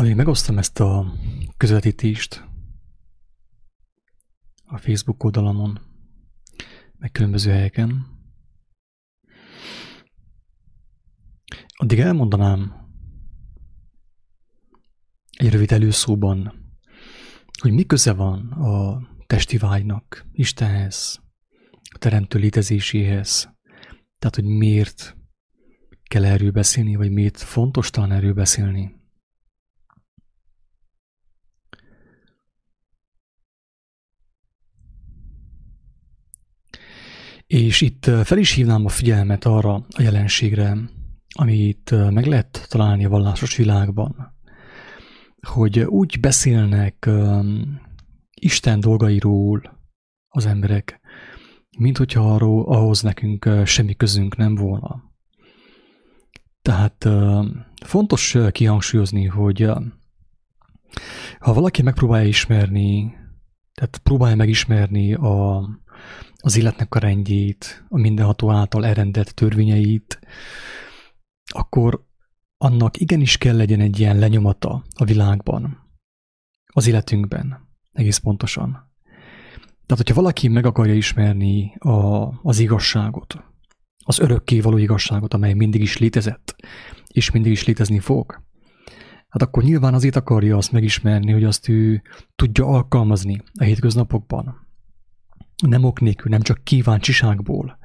[0.00, 1.12] amíg megosztom ezt a
[1.56, 2.44] közvetítést
[4.64, 5.80] a Facebook oldalamon,
[6.98, 8.06] meg különböző helyeken,
[11.76, 12.88] addig elmondanám
[15.36, 16.54] egy rövid előszóban,
[17.60, 21.20] hogy mi köze van a testi vágynak Istenhez,
[21.94, 23.54] a teremtő létezéséhez.
[24.18, 25.16] Tehát, hogy miért
[26.02, 28.99] kell erről beszélni, vagy miért fontos talán erről beszélni.
[37.50, 40.76] És itt fel is hívnám a figyelmet arra a jelenségre,
[41.34, 44.34] amit meg lehet találni a vallásos világban,
[45.46, 47.10] hogy úgy beszélnek
[48.34, 49.78] Isten dolgairól
[50.28, 51.00] az emberek,
[51.78, 55.02] mint hogyha arról, ahhoz nekünk semmi közünk nem volna.
[56.62, 57.08] Tehát
[57.84, 59.70] fontos kihangsúlyozni, hogy
[61.38, 63.14] ha valaki megpróbálja ismerni,
[63.74, 65.68] tehát próbálja megismerni a,
[66.40, 70.20] az életnek a rendjét, a mindenható által elrendelt törvényeit,
[71.44, 72.04] akkor
[72.56, 75.78] annak igenis kell legyen egy ilyen lenyomata a világban,
[76.66, 78.70] az életünkben, egész pontosan.
[79.86, 83.44] Tehát, hogyha valaki meg akarja ismerni a, az igazságot,
[84.04, 86.56] az örökké való igazságot, amely mindig is létezett,
[87.08, 88.42] és mindig is létezni fog,
[89.28, 92.02] hát akkor nyilván azért akarja azt megismerni, hogy azt ő
[92.36, 94.68] tudja alkalmazni a hétköznapokban.
[95.60, 97.78] Nem ok nélkül, nem csak kíváncsiságból.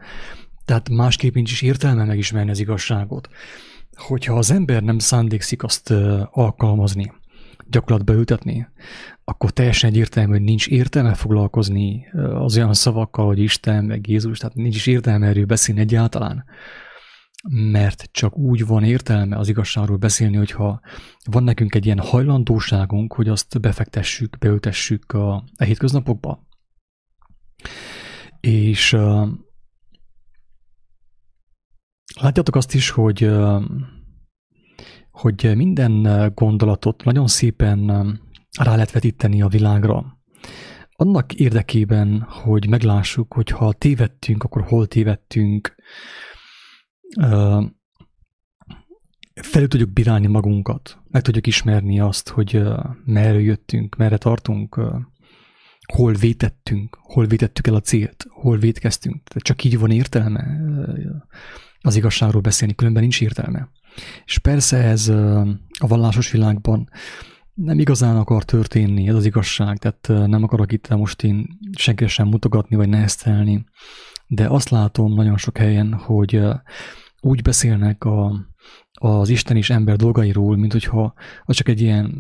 [0.66, 3.30] Tehát másképp nincs is értelme megismerni az igazságot.
[3.96, 5.94] Hogyha az ember nem szándékszik azt
[6.32, 7.12] alkalmazni,
[7.70, 8.68] gyakorlatba ültetni,
[9.24, 14.56] akkor teljesen egyértelmű, hogy nincs értelme foglalkozni az olyan szavakkal, hogy Isten, meg Jézus, tehát
[14.56, 16.46] nincs is értelme erről beszélni egyáltalán.
[17.52, 20.80] Mert csak úgy van értelme az igazságról beszélni, hogyha
[21.24, 26.44] van nekünk egy ilyen hajlandóságunk, hogy azt befektessük, beültessük a, a hétköznapokba.
[28.40, 29.28] És uh,
[32.22, 33.64] látjátok azt is, hogy uh,
[35.16, 37.86] hogy minden gondolatot nagyon szépen
[38.60, 40.20] rá lehet vetíteni a világra.
[40.92, 45.76] Annak érdekében, hogy meglássuk, hogy ha tévedtünk, akkor hol tévedtünk,
[49.42, 52.64] felül tudjuk bírálni magunkat, meg tudjuk ismerni azt, hogy
[53.06, 54.82] merre jöttünk, merre tartunk,
[55.94, 59.24] hol vétettünk, hol vétettük el a célt, hol vétkeztünk.
[59.24, 60.58] Tehát csak így van értelme
[61.82, 63.70] az igazságról beszélni, különben nincs értelme.
[64.26, 65.08] És persze ez
[65.80, 66.90] a vallásos világban
[67.54, 71.48] nem igazán akar történni, ez az igazság, tehát nem akarok itt most én
[71.78, 73.66] senkire sem mutogatni vagy neheztelni,
[74.28, 76.42] de azt látom nagyon sok helyen, hogy
[77.22, 78.46] úgy beszélnek a,
[78.92, 81.14] az Isten és ember dolgairól, mint hogyha
[81.44, 82.14] az csak egy ilyen,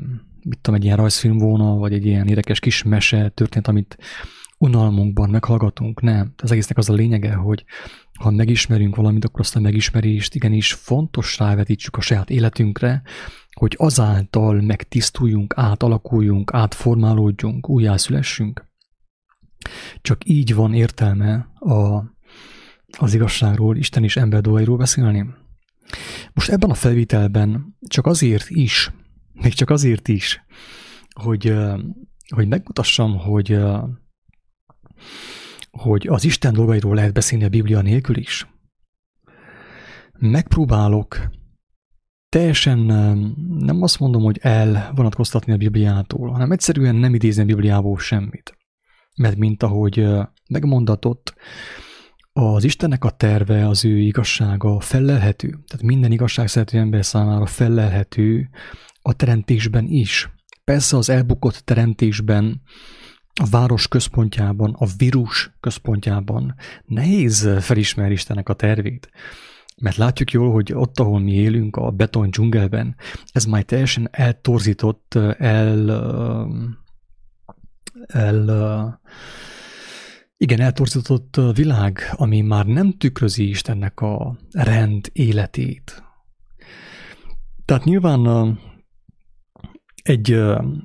[0.45, 3.97] mit tudom, egy ilyen rajzfilm volna, vagy egy ilyen érdekes kis mese történt, amit
[4.57, 6.01] unalmunkban meghallgatunk.
[6.01, 6.33] Nem.
[6.37, 7.65] Az egésznek az a lényege, hogy
[8.19, 13.01] ha megismerünk valamit, akkor azt a megismerést igenis fontos rávetítsük a saját életünkre,
[13.51, 18.65] hogy azáltal megtisztuljunk, átalakuljunk, átformálódjunk, újjászülessünk.
[20.01, 22.03] Csak így van értelme a,
[22.97, 25.25] az igazságról, Isten és ember dolgairól beszélni.
[26.33, 28.91] Most ebben a felvételben csak azért is,
[29.41, 30.45] még csak azért is,
[31.21, 31.53] hogy,
[32.35, 33.59] hogy megmutassam, hogy
[35.71, 38.47] hogy az Isten dolgairól lehet beszélni a Biblia nélkül is.
[40.19, 41.29] Megpróbálok
[42.29, 42.79] teljesen
[43.59, 48.57] nem azt mondom, hogy elvonatkoztatni a Bibliától, hanem egyszerűen nem idézni a Bibliából semmit.
[49.15, 50.07] Mert mint ahogy
[50.49, 51.35] megmondatott,
[52.33, 55.47] az Istennek a terve, az ő igazsága fellelhető.
[55.47, 58.49] Tehát minden igazság szerető ember számára fellelhető
[59.07, 60.29] a teremtésben is.
[60.63, 62.61] Persze az elbukott teremtésben
[63.33, 66.55] a város központjában, a vírus központjában
[66.85, 69.09] nehéz felismerni Istennek a tervét.
[69.81, 72.95] Mert látjuk jól, hogy ott, ahol mi élünk, a beton dzsungelben,
[73.31, 75.91] ez már teljesen eltorzított, el,
[78.07, 79.01] el
[80.37, 86.03] igen, eltorzított világ, ami már nem tükrözi Istennek a rend életét.
[87.65, 88.57] Tehát nyilván
[90.05, 90.39] egy,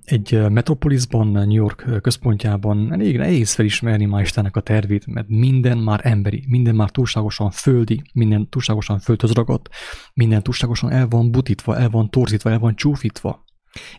[0.05, 6.01] egy metropolisban, New York központjában elég nehéz felismerni ma Istennek a tervét, mert minden már
[6.03, 9.69] emberi, minden már túlságosan földi, minden túlságosan földhöz ragadt,
[10.15, 13.45] minden túlságosan el van butítva, el van torzítva, el van csúfítva.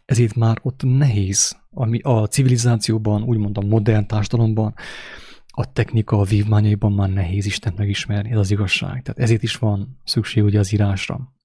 [0.06, 4.74] Ezért már ott nehéz, ami a civilizációban, úgymond a modern társadalomban,
[5.48, 9.02] a technika a vívmányaiban már nehéz Istent megismerni, ez az igazság.
[9.02, 11.40] Tehát ezért is van szükség ugye az írásra.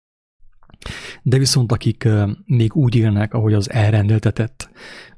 [1.22, 2.08] De viszont akik
[2.44, 4.70] még úgy élnek, ahogy az elrendeltetett,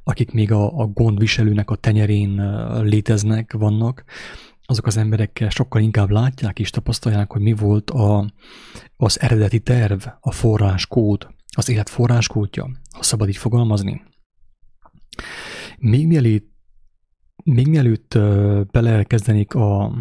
[0.05, 4.05] akik még a, a gondviselőnek a tenyerén léteznek, vannak,
[4.71, 8.33] azok az emberek sokkal inkább látják és tapasztalják, hogy mi volt a,
[8.97, 14.03] az eredeti terv, a forráskód, az élet forráskódja, ha szabad így fogalmazni.
[15.79, 16.53] Még mielőtt,
[17.45, 18.19] még mielőtt
[18.71, 19.93] belekezdenék a,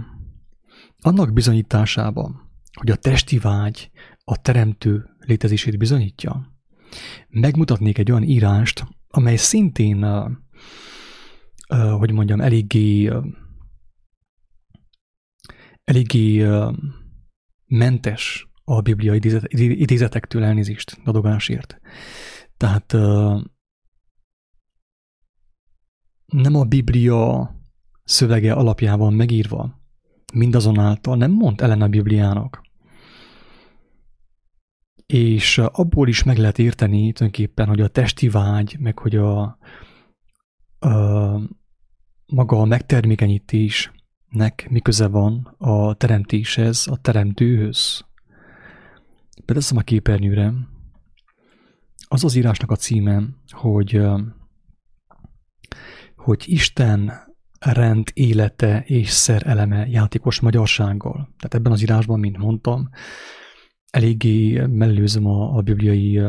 [1.02, 2.50] annak bizonyításába,
[2.80, 3.92] hogy a testi vágy
[4.24, 6.60] a teremtő létezését bizonyítja,
[7.30, 10.06] megmutatnék egy olyan írást, amely szintén,
[11.98, 13.12] hogy mondjam, eléggé,
[15.84, 16.48] eléggé
[17.66, 21.80] mentes a biblia idézet, idézetektől elnézést adogásért.
[22.58, 22.92] Tehát
[26.26, 27.56] nem a Biblia
[28.04, 29.82] szövege alapjában megírva,
[30.34, 32.66] mindazonáltal nem mond ellen a Bibliának.
[35.14, 39.42] És abból is meg lehet érteni tulajdonképpen, hogy a testi vágy, meg hogy a,
[40.80, 40.90] a
[42.26, 48.06] maga a megtermékenyítésnek mi köze van a teremtéshez, a teremtőhöz.
[49.46, 50.54] Beteszem a képernyőre.
[52.08, 54.02] Az az írásnak a címe, hogy
[56.16, 57.12] hogy Isten
[57.60, 61.14] rend élete és szer eleme játékos magyarsággal.
[61.14, 62.90] Tehát ebben az írásban, mint mondtam,
[63.90, 66.22] eléggé mellőzöm a, a bibliai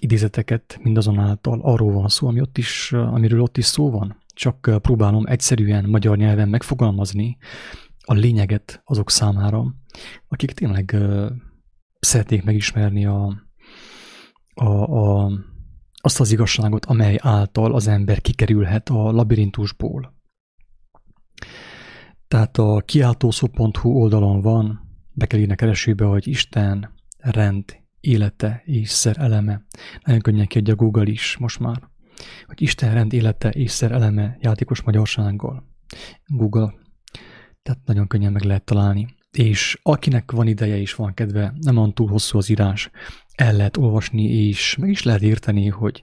[0.00, 4.16] idézeteket, mindazonáltal arról van szó, ami ott is, amiről ott is szó van.
[4.34, 7.36] Csak próbálom egyszerűen magyar nyelven megfogalmazni
[8.04, 9.74] a lényeget azok számára,
[10.28, 10.96] akik tényleg
[12.00, 13.42] szeretnék megismerni a,
[14.54, 15.30] a, a
[16.04, 20.14] azt az igazságot, amely által az ember kikerülhet a labirintusból.
[22.28, 24.81] Tehát a kiáltószó.hu oldalon van,
[25.12, 29.62] be kell írni a keresőbe, hogy Isten, rend, élete és szer eleme.
[30.04, 31.88] Nagyon könnyen kiadja Google is most már,
[32.46, 35.64] hogy Isten rend, élete és szer eleme játékos magyarsággal.
[36.26, 36.74] Google.
[37.62, 39.14] Tehát nagyon könnyen meg lehet találni.
[39.30, 42.90] És akinek van ideje és van kedve, nem van túl hosszú az írás,
[43.34, 46.02] el lehet olvasni, és meg is lehet érteni, hogy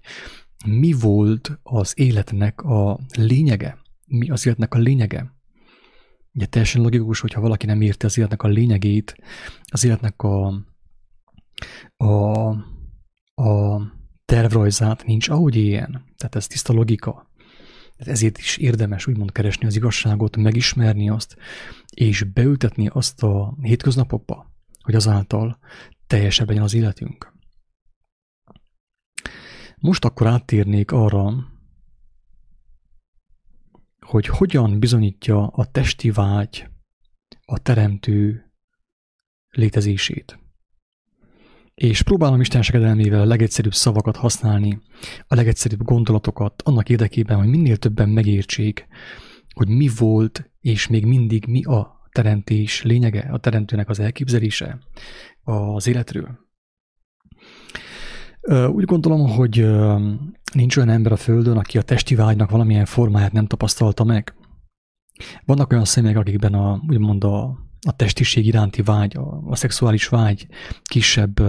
[0.66, 5.39] mi volt az életnek a lényege, mi az életnek a lényege.
[6.34, 9.16] Ugye teljesen logikus, hogyha valaki nem érti az életnek a lényegét,
[9.64, 10.64] az életnek a,
[11.98, 12.50] a,
[13.42, 13.82] a
[14.26, 16.06] tervrajzát nincs ahogy ilyen.
[16.18, 17.28] Tehát ez tiszta logika.
[17.98, 21.38] Ezért is érdemes úgymond keresni az igazságot, megismerni azt,
[21.94, 25.60] és beültetni azt a hétköznapokba, hogy azáltal
[26.08, 27.34] teljesebb legyen az életünk.
[29.78, 31.34] Most akkor áttérnék arra,
[34.10, 36.68] hogy hogyan bizonyítja a testi vágy
[37.46, 38.52] a teremtő
[39.50, 40.40] létezését.
[41.74, 44.82] És próbálom Isten segedelmével a legegyszerűbb szavakat használni,
[45.28, 48.88] a legegyszerűbb gondolatokat annak érdekében, hogy minél többen megértsék,
[49.54, 54.80] hogy mi volt és még mindig mi a teremtés lényege, a teremtőnek az elképzelése
[55.44, 56.49] az életről.
[58.48, 59.66] Úgy gondolom, hogy
[60.54, 64.34] nincs olyan ember a Földön, aki a testi vágynak valamilyen formáját nem tapasztalta meg.
[65.46, 67.44] Vannak olyan személyek, akikben a, úgymond a,
[67.88, 70.48] a testiség iránti vágy, a, a szexuális vágy
[70.84, 71.40] kisebb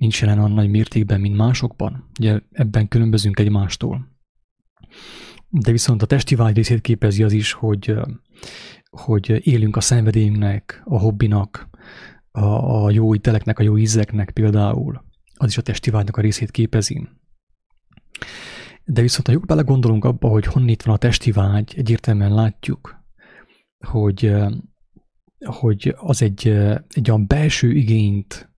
[0.00, 2.10] nincs jelen olyan nagy mértékben, mint másokban.
[2.18, 4.08] Ugye ebben különbözünk egymástól.
[5.48, 7.94] De viszont a testi vágy részét képezi az is, hogy,
[8.90, 11.68] hogy élünk a szenvedélyünknek, a hobbinak,
[12.30, 12.44] a,
[12.84, 15.04] a jó íteleknek, a jó ízeknek például
[15.40, 17.08] az is a testi vágynak a részét képezi.
[18.84, 23.04] De viszont ha jól belegondolunk abba, hogy honnét van a testi vágy, egyértelműen látjuk,
[23.78, 24.34] hogy,
[25.38, 26.48] hogy az egy,
[26.88, 28.50] egy olyan belső igényt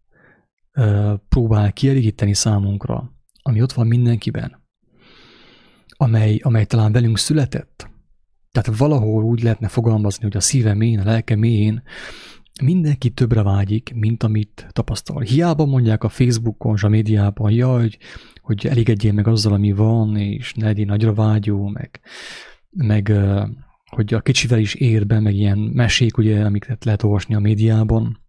[1.29, 3.13] próbál kielégíteni számunkra,
[3.43, 4.63] ami ott van mindenkiben,
[5.89, 7.91] amely, amely talán velünk született.
[8.51, 11.83] Tehát valahol úgy lehetne fogalmazni, hogy a szíve mélyén, a lelke mélyén
[12.63, 15.21] mindenki többre vágyik, mint amit tapasztal.
[15.21, 17.99] Hiába mondják a Facebookon, a médiában, jaj, hogy,
[18.43, 22.01] hogy elégedjél meg azzal, ami van, és ne legyél nagyra vágyó, meg,
[22.71, 23.13] meg
[23.87, 28.22] hogy a kicsivel is ér be, meg ilyen mesék, ugye, amiket lehet olvasni a médiában.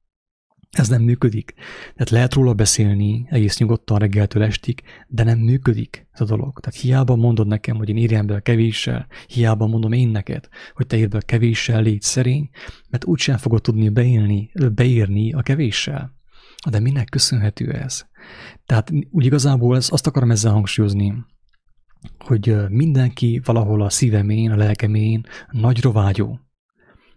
[0.74, 1.54] Ez nem működik.
[1.94, 6.60] Tehát lehet róla beszélni egész nyugodtan reggeltől estig, de nem működik ez a dolog.
[6.60, 10.88] Tehát hiába mondod nekem, hogy én írjam be a kevéssel, hiába mondom én neked, hogy
[10.88, 12.50] te írd be a kevéssel, légy szerény,
[12.90, 16.14] mert úgysem fogod tudni beélni, beírni a kevéssel.
[16.70, 18.06] De minek köszönhető ez?
[18.66, 21.14] Tehát úgy igazából ez, azt akarom ezzel hangsúlyozni,
[22.18, 26.40] hogy mindenki valahol a szívemén, a lelkemén nagy rovágyó.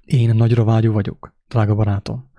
[0.04, 2.30] Én nagyra vágyó vagyok, drága barátom.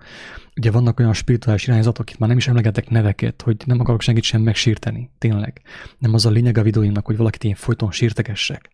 [0.58, 4.22] Ugye vannak olyan spirituális irányzatok, itt már nem is emlegetek neveket, hogy nem akarok senkit
[4.22, 5.62] sem megsírteni, tényleg.
[5.98, 8.70] Nem az a lényeg a videóimnak, hogy valakit én folyton sírtegessek.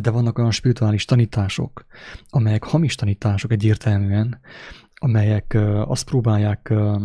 [0.00, 1.86] De vannak olyan spirituális tanítások,
[2.28, 4.40] amelyek hamis tanítások egyértelműen,
[4.94, 7.02] amelyek uh, azt próbálják uh,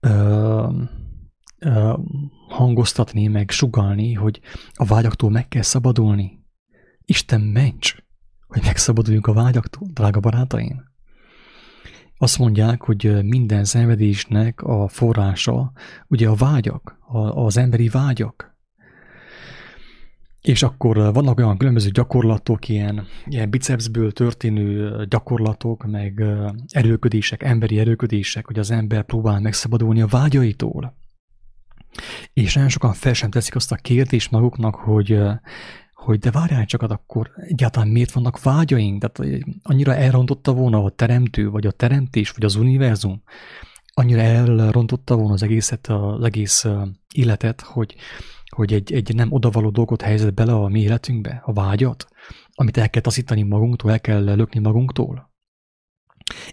[0.00, 0.74] uh,
[1.64, 1.98] uh,
[2.48, 4.40] hangoztatni, meg sugalni, hogy
[4.72, 6.44] a vágyaktól meg kell szabadulni.
[7.04, 7.96] Isten ments,
[8.46, 10.91] hogy megszabaduljunk a vágyaktól, drága barátaim.
[12.22, 15.72] Azt mondják, hogy minden szenvedésnek a forrása
[16.08, 16.98] ugye a vágyak,
[17.34, 18.56] az emberi vágyak.
[20.40, 26.22] És akkor vannak olyan különböző gyakorlatok, ilyen, ilyen bicepsből történő gyakorlatok, meg
[26.68, 30.94] erőködések, emberi erőködések, hogy az ember próbál megszabadulni a vágyaitól.
[32.32, 35.18] És nagyon sokan fel sem teszik azt a kérdést maguknak, hogy,
[36.04, 39.04] hogy de várjál csak, akkor egyáltalán miért vannak vágyaink?
[39.04, 43.22] Tehát annyira elrontotta volna a teremtő, vagy a teremtés, vagy az univerzum,
[43.94, 46.66] annyira elrontotta volna az egészet, az egész
[47.14, 47.94] életet, hogy,
[48.48, 52.06] hogy egy, egy nem odavaló dolgot helyezett bele a mi életünkbe, a vágyat,
[52.54, 55.30] amit el kell taszítani magunktól, el kell lökni magunktól.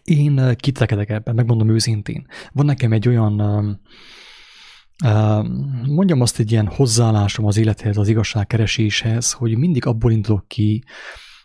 [0.03, 2.27] Én kitrekedek ebben, megmondom őszintén.
[2.51, 3.35] Van nekem egy olyan
[5.87, 10.83] mondjam azt egy ilyen hozzáállásom az élethez, az igazságkereséshez, hogy mindig abból indulok ki,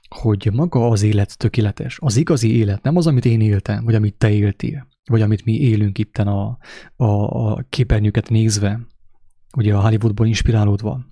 [0.08, 1.99] hogy maga az élet tökéletes.
[2.00, 5.52] Az igazi élet, nem az, amit én éltem, vagy amit te éltél, vagy amit mi
[5.52, 6.58] élünk itten a,
[6.96, 8.80] a, a képernyőket nézve,
[9.56, 11.04] ugye a Hollywoodból inspirálódva,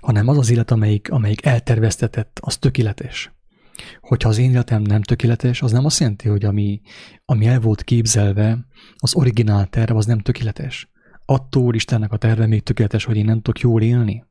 [0.00, 3.32] hanem az az élet, amelyik, amelyik elterveztetett, az tökéletes.
[4.00, 6.80] Hogyha az én életem nem tökéletes, az nem azt jelenti, hogy ami,
[7.24, 8.66] ami el volt képzelve,
[8.96, 10.90] az originál terv, az nem tökéletes
[11.30, 14.24] attól Istennek a terve még tökéletes, hogy én nem tudok jól élni?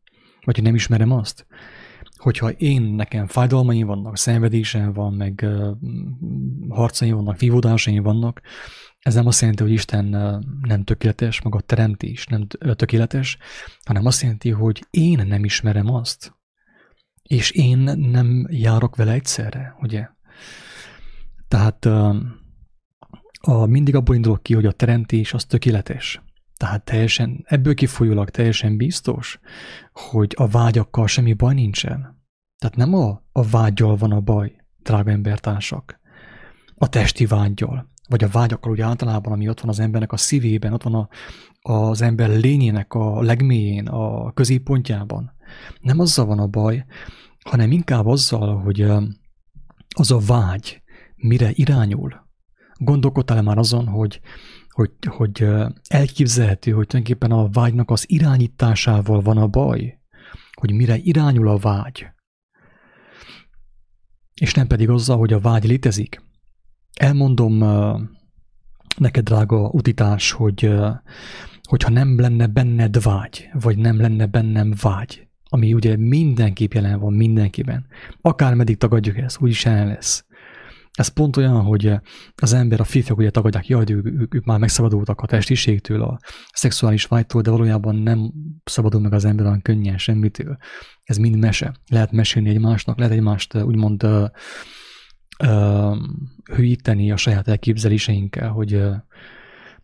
[0.46, 1.48] Vagy hogy nem ismerem azt?
[2.18, 5.78] Hogyha én, nekem fájdalmaim vannak, szenvedésem van, meg uh,
[6.70, 8.42] harcaim vannak, vívódásaim vannak,
[9.00, 10.06] ez nem azt jelenti, hogy Isten
[10.62, 13.38] nem tökéletes, maga a teremtés nem tökéletes,
[13.86, 16.36] hanem azt jelenti, hogy én nem ismerem azt.
[17.24, 20.08] És én nem járok vele egyszerre, ugye?
[21.48, 21.86] Tehát
[23.40, 26.22] a, mindig abból indulok ki, hogy a teremtés az tökéletes.
[26.58, 29.40] Tehát teljesen, ebből kifolyólag teljesen biztos,
[29.92, 32.26] hogy a vágyakkal semmi baj nincsen.
[32.58, 36.00] Tehát nem a, a vágyal van a baj, drága embertársak.
[36.76, 40.74] A testi vágyal, vagy a vágyakkal úgy általában, ami ott van az embernek a szívében,
[40.74, 41.08] ott van a,
[41.62, 45.32] az ember lényének a legmélyén, a középpontjában.
[45.82, 46.86] Nem azzal van a baj,
[47.44, 48.82] hanem inkább azzal, hogy
[49.96, 50.82] az a vágy
[51.16, 52.26] mire irányul.
[52.78, 54.20] Gondolkodtál-e már azon, hogy
[54.78, 55.48] hogy, hogy
[55.88, 60.00] elképzelhető, hogy tulajdonképpen a vágynak az irányításával van a baj,
[60.54, 62.08] hogy mire irányul a vágy,
[64.42, 66.22] és nem pedig azzal, hogy a vágy létezik.
[66.94, 67.58] Elmondom
[68.98, 70.76] neked, drága utitás, hogy
[71.64, 77.14] hogyha nem lenne benned vágy, vagy nem lenne bennem vágy, ami ugye mindenképp jelen van
[77.14, 77.86] mindenkiben,
[78.22, 80.26] akármeddig tagadjuk ezt, úgyis jelen lesz.
[80.98, 81.94] Ez pont olyan, hogy
[82.36, 86.20] az ember, a férfiak ugye tagadják, jaj, ők, ők, ők már megszabadultak a testiségtől, a
[86.54, 88.32] szexuális vágytól, de valójában nem
[88.64, 90.58] szabadul meg az ember olyan könnyen semmitől.
[91.04, 91.76] Ez mind mese.
[91.90, 94.28] Lehet mesélni egymásnak, lehet egymást úgymond uh,
[95.44, 95.98] uh,
[96.56, 98.96] hűíteni a saját elképzeléseinkkel, hogy, uh,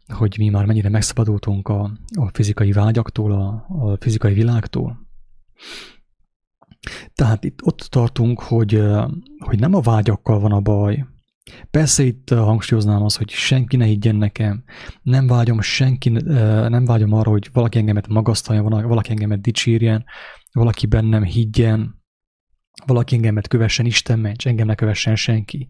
[0.08, 5.08] hogy mi már mennyire megszabadultunk a, a fizikai vágyaktól, a, a fizikai világtól.
[7.14, 8.82] Tehát itt ott tartunk, hogy,
[9.38, 11.06] hogy nem a vágyakkal van a baj.
[11.72, 14.64] Persze itt hangsúlyoznám az, hogy senki ne higgyen nekem.
[15.02, 20.06] Nem vágyom senki, nem vágyom arra, hogy valaki engemet magasztalja, valaki engemet dicsérjen,
[20.52, 22.02] valaki bennem higgyen,
[22.86, 25.70] valaki engemet kövessen, Isten ments, engem ne kövessen senki.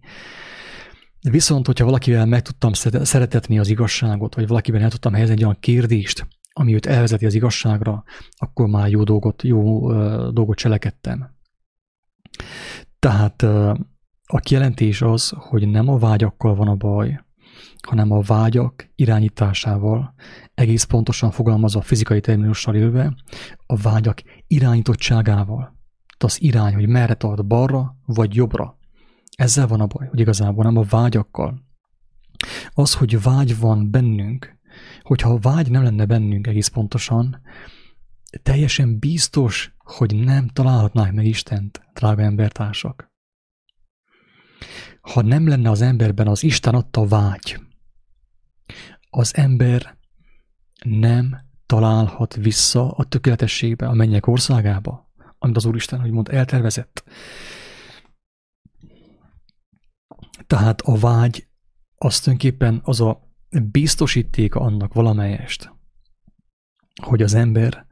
[1.30, 5.58] Viszont, hogyha valakivel meg tudtam szeretetni az igazságot, vagy valakiben el tudtam helyezni egy olyan
[5.60, 9.92] kérdést, ami őt elvezeti az igazságra, akkor már jó dolgot, jó
[10.32, 11.36] dolgot cselekedtem.
[13.00, 13.42] Tehát
[14.26, 17.24] a kijelentés az, hogy nem a vágyakkal van a baj,
[17.88, 20.14] hanem a vágyak irányításával,
[20.54, 23.16] egész pontosan fogalmazva fizikai terminussal élve,
[23.66, 25.58] a vágyak irányítottságával.
[25.58, 28.78] Tehát az irány, hogy merre tart balra vagy jobbra.
[29.36, 31.64] Ezzel van a baj, hogy igazából nem a vágyakkal.
[32.74, 34.58] Az, hogy vágy van bennünk,
[35.02, 37.42] hogyha a vágy nem lenne bennünk egész pontosan,
[38.44, 43.12] teljesen biztos, hogy nem találhatnánk meg Istent, drága embertársak.
[45.02, 47.60] Ha nem lenne az emberben az Isten adta vágy,
[49.10, 49.98] az ember
[50.86, 57.04] nem találhat vissza a tökéletességbe, a mennyek országába, amit az Úristen, hogy mond, eltervezett.
[60.48, 61.48] Tehát a vágy
[61.96, 65.72] az tulajdonképpen az a biztosítéka annak valamelyest,
[67.02, 67.86] hogy az ember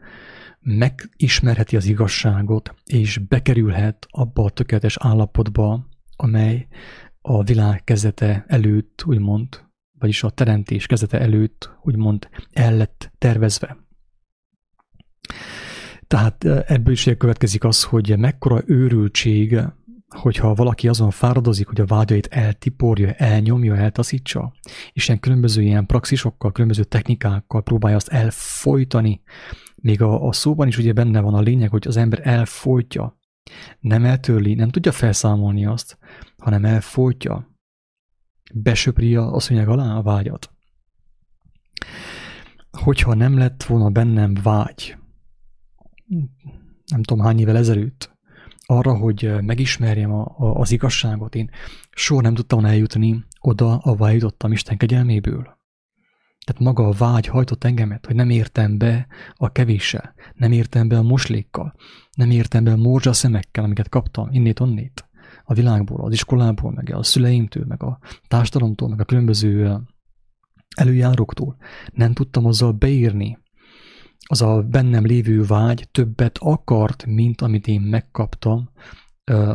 [0.59, 6.67] megismerheti az igazságot, és bekerülhet abba a tökéletes állapotba, amely
[7.21, 9.65] a világ kezdete előtt, úgymond,
[9.99, 13.77] vagyis a teremtés kezdete előtt, úgymond el lett tervezve.
[16.07, 19.61] Tehát ebből is következik az, hogy mekkora őrültség,
[20.15, 24.53] hogyha valaki azon fáradozik, hogy a vágyait eltiporja, elnyomja, eltaszítsa,
[24.93, 29.21] és ilyen különböző ilyen praxisokkal, különböző technikákkal próbálja azt elfolytani,
[29.75, 33.19] még a, a szóban is ugye benne van a lényeg, hogy az ember elfolytja,
[33.79, 35.97] nem eltörli, nem tudja felszámolni azt,
[36.37, 37.57] hanem elfolytja,
[38.53, 40.51] besöpri a szőnyeg alá a vágyat.
[42.71, 44.97] Hogyha nem lett volna bennem vágy,
[46.85, 48.19] nem tudom hány évvel ezelőtt,
[48.71, 51.49] arra, hogy megismerjem a, a, az igazságot, én
[51.91, 55.59] soha nem tudtam eljutni oda, ahová jutottam Isten kegyelméből.
[56.45, 60.97] Tehát maga a vágy hajtott engemet, hogy nem értem be a kevéssel, nem értem be
[60.97, 61.73] a moslékkal,
[62.11, 65.09] nem értem be a morzsa szemekkel, amiket kaptam innét-onnét
[65.43, 69.77] a világból, az iskolából, meg a szüleimtől, meg a társadalomtól, meg a különböző
[70.75, 71.57] előjáróktól.
[71.93, 73.37] Nem tudtam azzal beírni.
[74.31, 78.69] Az a bennem lévő vágy többet akart, mint amit én megkaptam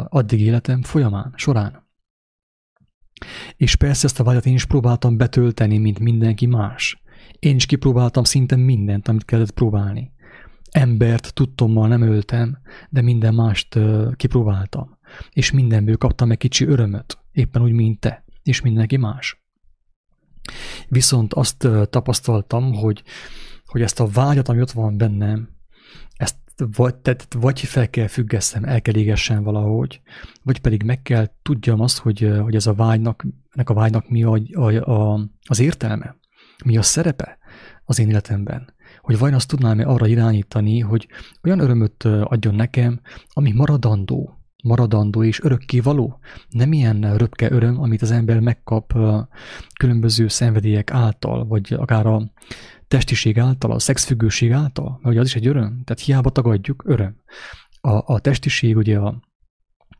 [0.09, 1.89] addig életem folyamán, során.
[3.57, 7.03] És persze ezt a vágyat én is próbáltam betölteni, mint mindenki más.
[7.39, 10.13] Én is kipróbáltam szinte mindent, amit kellett próbálni.
[10.71, 12.59] Embert tudtommal nem öltem,
[12.91, 13.79] de minden mást
[14.17, 14.99] kipróbáltam.
[15.31, 19.45] És mindenből kaptam egy kicsi örömöt, éppen úgy, mint te, és mindenki más.
[20.89, 23.03] Viszont azt tapasztaltam, hogy,
[23.67, 25.49] hogy ezt a vágyat, ami ott van bennem,
[26.17, 26.37] ezt
[26.77, 30.01] vagy, tehát vagy fel kell függesztem, el kell égessen valahogy,
[30.43, 34.23] vagy pedig meg kell tudjam azt, hogy, hogy ez a vágynak, ennek a vágynak mi
[34.23, 36.17] a, a, a, az értelme,
[36.65, 37.39] mi a szerepe
[37.85, 38.75] az én életemben.
[39.01, 41.09] Hogy vajon azt tudnám-e arra irányítani, hogy
[41.43, 46.19] olyan örömöt adjon nekem, ami maradandó, maradandó és örökké való.
[46.49, 48.93] Nem ilyen röpke öröm, amit az ember megkap
[49.79, 52.31] különböző szenvedélyek által, vagy akár a
[52.89, 57.17] testiség által, a szexfüggőség által, mert az is egy öröm, tehát hiába tagadjuk, öröm.
[57.81, 59.23] A, a testiség, ugye a,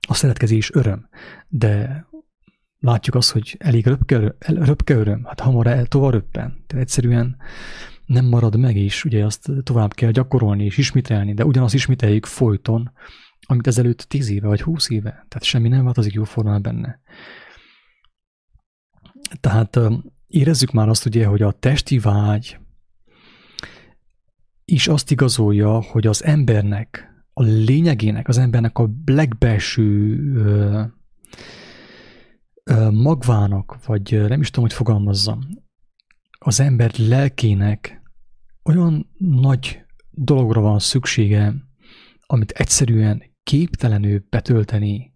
[0.09, 1.09] a szeretkezés öröm,
[1.49, 2.05] de
[2.79, 6.65] látjuk azt, hogy elég röpke, röpke öröm, hát hamar el tovább röppen.
[6.67, 7.37] Tehát egyszerűen
[8.07, 12.93] nem marad meg, és ugye azt tovább kell gyakorolni és ismételni, de ugyanazt ismételjük folyton,
[13.41, 17.01] amit ezelőtt 10 éve vagy 20 éve, tehát semmi nem változik jóformán benne.
[19.41, 19.79] Tehát
[20.27, 22.59] érezzük már azt ugye, hogy a testi vágy,
[24.73, 30.83] is azt igazolja, hogy az embernek, a lényegének, az embernek a legbelső ö,
[32.65, 35.41] ö, magvának, vagy nem is tudom, hogy fogalmazzam,
[36.39, 38.03] az ember lelkének
[38.63, 41.55] olyan nagy dologra van szüksége,
[42.27, 45.13] amit egyszerűen képtelenül betölteni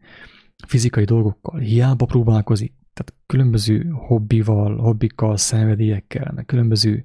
[0.66, 1.60] fizikai dolgokkal.
[1.60, 7.04] Hiába próbálkozik, tehát különböző hobbival, hobbikkal, szenvedélyekkel, különböző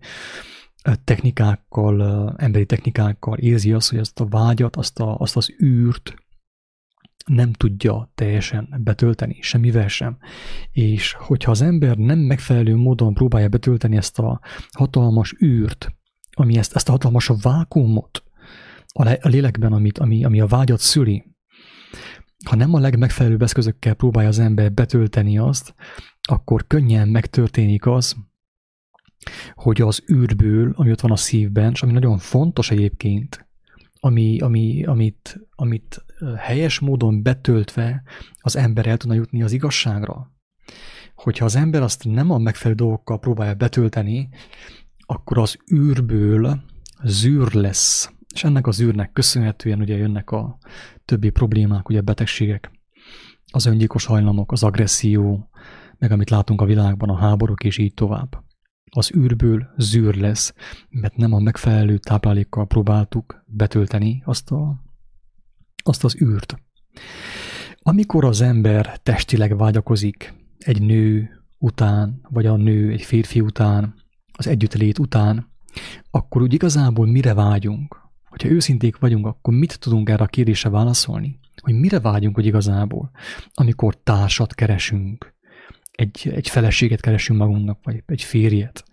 [1.03, 6.13] technikákkal, emberi technikákkal érzi azt, hogy azt a vágyat, azt, a, azt az űrt
[7.25, 10.17] nem tudja teljesen betölteni, semmivel sem.
[10.71, 14.39] És hogyha az ember nem megfelelő módon próbálja betölteni ezt a
[14.71, 15.95] hatalmas űrt,
[16.31, 18.23] ami ezt, ezt a hatalmas vákumot
[18.97, 21.35] a lélekben, amit, ami, ami a vágyat szüli,
[22.45, 25.75] ha nem a legmegfelelőbb eszközökkel próbálja az ember betölteni azt,
[26.21, 28.15] akkor könnyen megtörténik az,
[29.53, 33.47] hogy az űrből, ami ott van a szívben, és ami nagyon fontos egyébként,
[33.99, 36.05] ami, ami, amit, amit
[36.37, 38.03] helyes módon betöltve
[38.41, 40.33] az ember el tudna jutni az igazságra.
[41.15, 44.29] Hogyha az ember azt nem a megfelelő dolgokkal próbálja betölteni,
[45.05, 46.63] akkor az űrből
[47.03, 48.09] zűr lesz.
[48.33, 50.57] És ennek az űrnek köszönhetően ugye jönnek a
[51.05, 52.71] többi problémák, ugye betegségek,
[53.51, 55.49] az öngyilkos hajlamok, az agresszió,
[55.97, 58.44] meg amit látunk a világban, a háborúk és így tovább
[58.91, 60.53] az űrből zűr lesz,
[60.89, 64.83] mert nem a megfelelő táplálékkal próbáltuk betölteni azt, a,
[65.83, 66.55] azt az űrt.
[67.79, 73.95] Amikor az ember testileg vágyakozik egy nő után, vagy a nő egy férfi után,
[74.31, 75.51] az együttlét után,
[76.11, 78.03] akkor úgy igazából mire vágyunk?
[78.29, 81.39] Hogyha őszinték vagyunk, akkor mit tudunk erre a kérdésre válaszolni?
[81.61, 83.11] Hogy mire vágyunk, hogy igazából?
[83.53, 85.34] Amikor társat keresünk,
[85.95, 88.83] egy, egy feleséget keresünk magunknak, vagy egy férjet,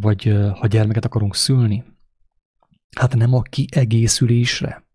[0.00, 1.84] vagy ha gyermeket akarunk szülni,
[2.96, 4.86] hát nem a kiegészülésre.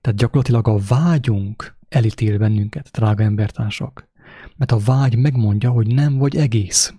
[0.00, 4.08] Tehát gyakorlatilag a vágyunk elítél bennünket, drága embertársak.
[4.56, 6.94] Mert a vágy megmondja, hogy nem vagy egész.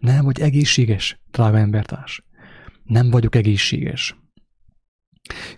[0.00, 2.24] Nem vagy egészséges, drága embertárs.
[2.82, 4.16] Nem vagyok egészséges.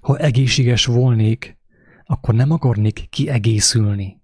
[0.00, 1.58] Ha egészséges volnék,
[2.04, 4.22] akkor nem akarnék kiegészülni.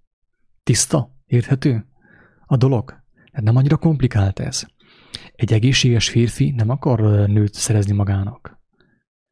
[0.63, 1.17] Tiszta?
[1.27, 1.87] Érthető?
[2.55, 3.03] A dolog?
[3.33, 4.65] Hát nem annyira komplikált ez.
[5.35, 8.61] Egy egészséges férfi nem akar nőt szerezni magának.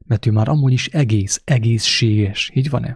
[0.06, 2.50] Mert ő már amúgy is egész, egészséges.
[2.54, 2.86] Így van-e?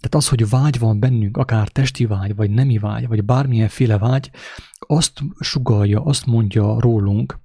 [0.00, 4.30] Tehát az, hogy vágy van bennünk, akár testi vágy, vagy nemi vágy, vagy bármilyenféle vágy,
[4.78, 7.40] azt sugalja, azt mondja rólunk,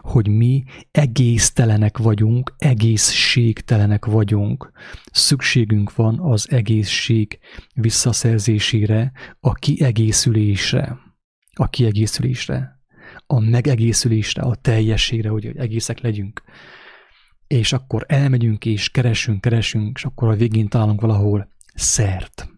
[0.00, 4.70] hogy mi egésztelenek vagyunk, egészségtelenek vagyunk.
[5.12, 7.38] Szükségünk van az egészség
[7.74, 10.98] visszaszerzésére, a kiegészülésre.
[11.54, 12.80] A kiegészülésre,
[13.26, 16.42] a megegészülésre, a teljességre, hogy egészek legyünk.
[17.46, 22.48] És akkor elmegyünk és keresünk, keresünk, és akkor a végén találunk valahol szert.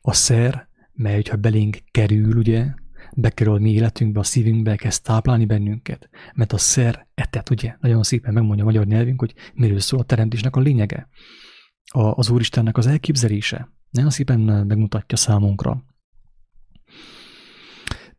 [0.00, 2.66] A szer, mely, hogyha belénk kerül, ugye,
[3.12, 6.08] bekerül mi életünkbe, a szívünkbe, kezd táplálni bennünket.
[6.34, 10.04] Mert a szer etet, ugye, nagyon szépen megmondja a magyar nyelvünk, hogy miről szól a
[10.04, 11.08] teremtésnek a lényege.
[11.92, 13.72] A, az Úristennek az elképzelése.
[13.90, 15.84] Nagyon szépen megmutatja számunkra.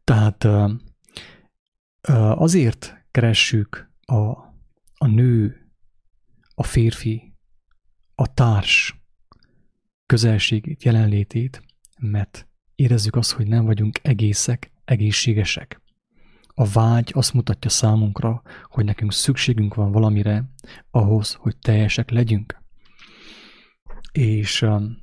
[0.03, 0.47] Tehát
[2.35, 4.15] azért keressük a,
[4.97, 5.67] a nő,
[6.55, 7.33] a férfi,
[8.15, 9.01] a társ
[10.05, 11.63] közelségét, jelenlétét,
[11.99, 15.81] mert érezzük azt, hogy nem vagyunk egészek, egészségesek.
[16.47, 20.49] A vágy azt mutatja számunkra, hogy nekünk szükségünk van valamire
[20.91, 22.61] ahhoz, hogy teljesek legyünk.
[24.11, 24.97] És um,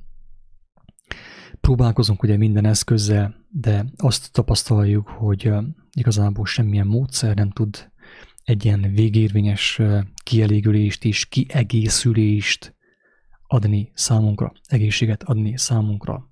[1.61, 7.91] próbálkozunk ugye minden eszközzel, de azt tapasztaljuk, hogy um, igazából semmilyen módszer nem tud
[8.43, 12.75] egy ilyen végérvényes uh, kielégülést és kiegészülést
[13.47, 16.29] adni számunkra, egészséget adni számunkra.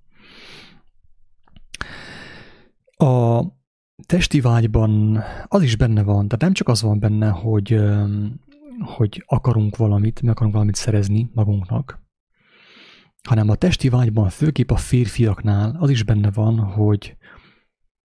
[2.95, 3.41] A
[4.05, 7.79] testi vágyban az is benne van, tehát nem csak az van benne, hogy,
[8.79, 12.03] hogy akarunk valamit, mi akarunk valamit szerezni magunknak,
[13.23, 17.17] hanem a testi vágyban, főképp a férfiaknál az is benne van, hogy,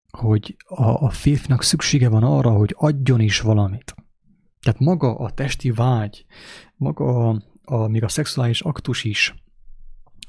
[0.10, 3.96] hogy a, a férfinak szüksége van arra, hogy adjon is valamit.
[4.62, 6.26] Tehát maga a testi vágy,
[6.76, 9.36] maga a, a, még a szexuális aktus is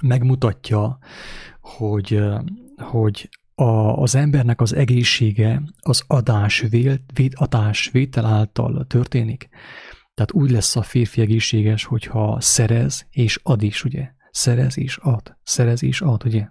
[0.03, 0.99] megmutatja,
[1.61, 2.23] hogy,
[2.77, 9.49] hogy a, az embernek az egészsége az adás, vél, véd, adás vétel által történik.
[10.15, 14.11] Tehát úgy lesz a férfi egészséges, hogyha szerez és ad is, ugye?
[14.31, 16.49] Szerez és ad, szerez és ad, ugye?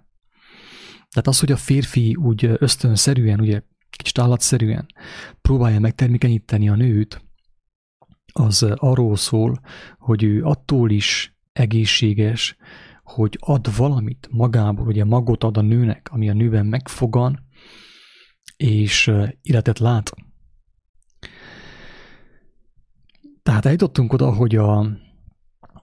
[1.08, 4.86] Tehát az, hogy a férfi úgy ösztönszerűen, ugye kicsit állatszerűen
[5.40, 7.24] próbálja megtermékenyíteni a nőt,
[8.32, 9.60] az arról szól,
[9.98, 12.56] hogy ő attól is egészséges,
[13.06, 17.44] hogy ad valamit magából, ugye magot ad a nőnek, ami a nőben megfogan,
[18.56, 20.12] és életet lát.
[23.42, 24.78] Tehát eljutottunk oda, hogy a,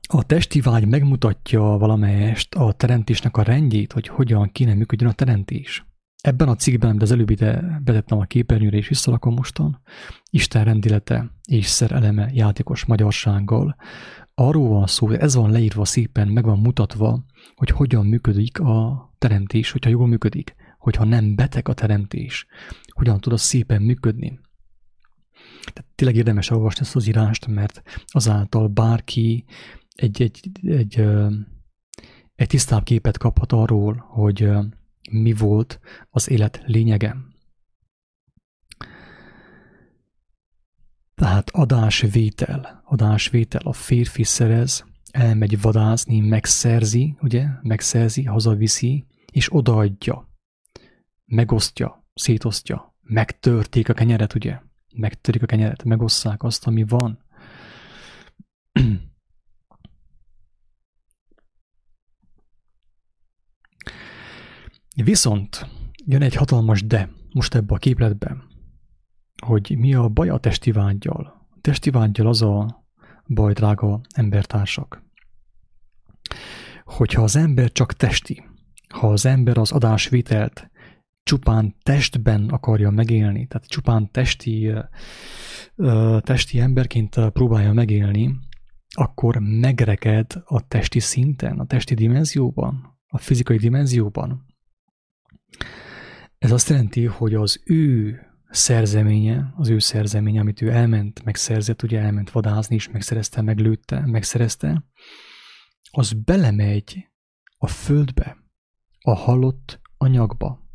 [0.08, 5.86] a testi vágy megmutatja valamelyest a teremtésnek a rendjét, hogy hogyan kéne működjön a teremtés.
[6.22, 9.82] Ebben a cikkben, de az előbb ide betettem a képernyőre, és visszalakom mostan,
[10.30, 13.76] Isten rendilete és szereleme játékos magyarsággal,
[14.36, 19.10] arról van szó, hogy ez van leírva szépen, meg van mutatva, hogy hogyan működik a
[19.18, 22.46] teremtés, hogyha jól működik, hogyha nem beteg a teremtés,
[22.88, 24.40] hogyan tud az szépen működni.
[25.74, 29.46] Tehát tényleg érdemes olvasni ezt az írást, mert azáltal bárki
[29.96, 31.06] egy, egy, egy,
[32.36, 34.50] egy tisztább képet kaphat arról, hogy
[35.12, 37.18] mi volt az élet lényege.
[41.16, 50.30] Tehát adásvétel, adásvétel, a férfi szerez, elmegy vadászni, megszerzi, ugye, megszerzi, hazaviszi, és odaadja,
[51.26, 54.60] megosztja, szétosztja, megtörték a kenyeret, ugye,
[54.96, 57.24] megtörik a kenyeret, megosszák azt, ami van.
[64.96, 65.68] Viszont
[66.06, 68.38] jön egy hatalmas de most ebbe a képletbe,
[69.44, 71.48] hogy mi a baj a testi vágyjal.
[71.50, 72.86] A testi vágyjal az a
[73.28, 75.04] baj, drága embertársak,
[76.84, 78.44] hogyha az ember csak testi,
[78.88, 80.72] ha az ember az adásvitelt
[81.24, 84.72] csupán testben akarja megélni, tehát csupán testi,
[86.20, 88.36] testi emberként próbálja megélni,
[88.96, 94.46] akkor megreked a testi szinten, a testi dimenzióban, a fizikai dimenzióban.
[96.38, 98.20] Ez azt jelenti, hogy az ő
[98.54, 104.86] szerzeménye, az ő szerzeménye, amit ő elment, megszerzett, ugye elment vadázni is, megszerezte, meglőtte, megszerezte,
[105.92, 107.08] az belemegy
[107.58, 108.38] a földbe,
[109.02, 110.68] a halott anyagba.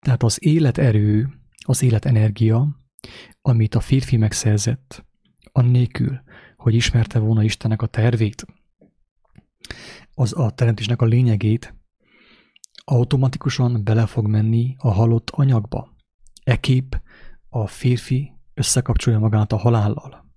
[0.00, 1.28] Tehát az életerő,
[1.64, 2.76] az életenergia,
[3.40, 5.06] amit a férfi megszerzett,
[5.52, 6.20] annélkül,
[6.56, 8.44] hogy ismerte volna Istennek a tervét,
[10.14, 11.74] az a teremtésnek a lényegét,
[12.92, 15.96] automatikusan bele fog menni a halott anyagba.
[16.44, 17.00] Ekép
[17.48, 20.30] a férfi összekapcsolja magát a halállal.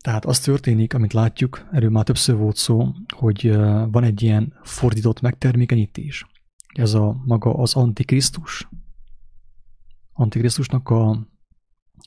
[0.00, 3.56] Tehát az történik, amit látjuk, erről már többször volt szó, hogy
[3.90, 6.26] van egy ilyen fordított megtermékenyítés.
[6.74, 8.68] Ez a maga az Antikrisztus.
[10.12, 11.10] Antikrisztusnak a,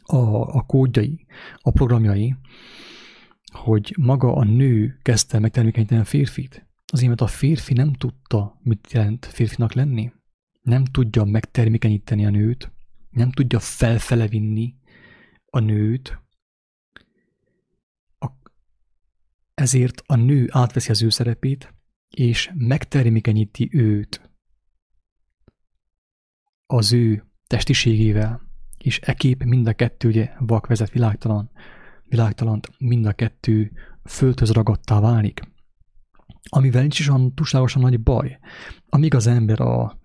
[0.03, 0.17] a,
[0.55, 1.25] a kódjai,
[1.61, 2.35] a programjai,
[3.53, 6.64] hogy maga a nő kezdte megtermékenyíteni a férfit.
[6.91, 10.11] Azért, mert a férfi nem tudta, mit jelent férfinak lenni.
[10.61, 12.71] Nem tudja megtermékenyíteni a nőt,
[13.09, 14.75] nem tudja felfele vinni
[15.45, 16.25] a nőt,
[19.55, 21.73] ezért a nő átveszi az ő szerepét,
[22.09, 24.31] és megtermékenyíti őt
[26.65, 28.41] az ő testiségével,
[28.77, 31.51] és ekép mind a kettő, ugye vak vezet világtalan,
[32.03, 33.71] világtalant, mind a kettő
[34.03, 35.41] földhöz ragadtá válik.
[36.49, 38.39] Amivel nincs is olyan túlságosan nagy baj.
[38.89, 39.99] Amíg az ember a,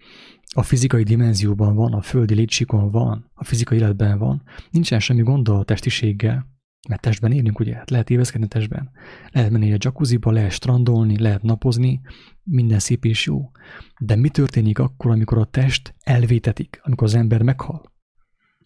[0.55, 5.49] a fizikai dimenzióban van, a földi létsikon van, a fizikai életben van, nincsen semmi gond
[5.49, 6.47] a testiséggel,
[6.89, 7.75] mert testben élünk, ugye?
[7.75, 8.91] Hát lehet éveszkedni testben.
[9.31, 12.01] Lehet menni a jacuzziba, lehet strandolni, lehet napozni,
[12.43, 13.51] minden szép és jó.
[13.99, 17.93] De mi történik akkor, amikor a test elvétetik, amikor az ember meghal?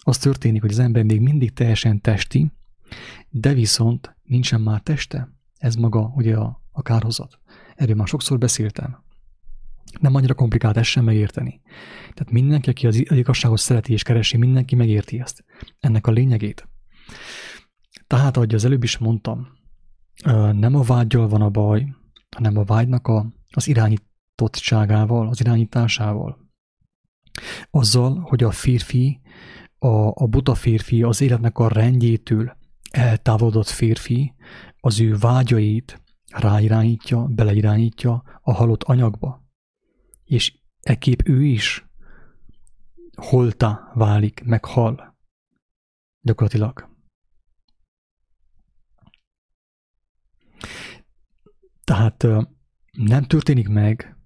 [0.02, 2.52] Az történik, hogy az ember még mindig teljesen testi,
[3.30, 5.28] de viszont nincsen már teste.
[5.56, 7.38] Ez maga ugye a, a kárhozat.
[7.74, 9.02] Erről már sokszor beszéltem.
[10.00, 11.60] Nem annyira komplikált ezt sem megérteni.
[12.00, 15.44] Tehát mindenki, aki az igazságot szereti és keresi, mindenki megérti ezt.
[15.80, 16.68] Ennek a lényegét.
[18.06, 19.48] Tehát, ahogy az előbb is mondtam,
[20.52, 21.94] nem a vágyal van a baj,
[22.36, 26.38] hanem a vágynak a, az irányítottságával, az irányításával.
[27.70, 29.20] Azzal, hogy a férfi,
[29.78, 32.56] a, a buta férfi az életnek a rendjétől
[32.90, 34.34] eltávolodott férfi
[34.80, 36.03] az ő vágyait
[36.34, 39.44] ráirányítja, beleirányítja a halott anyagba.
[40.24, 41.86] És ekép ő is
[43.14, 45.16] holta válik, meghal.
[46.20, 46.92] Gyakorlatilag.
[51.84, 52.26] Tehát
[52.92, 54.16] nem történik meg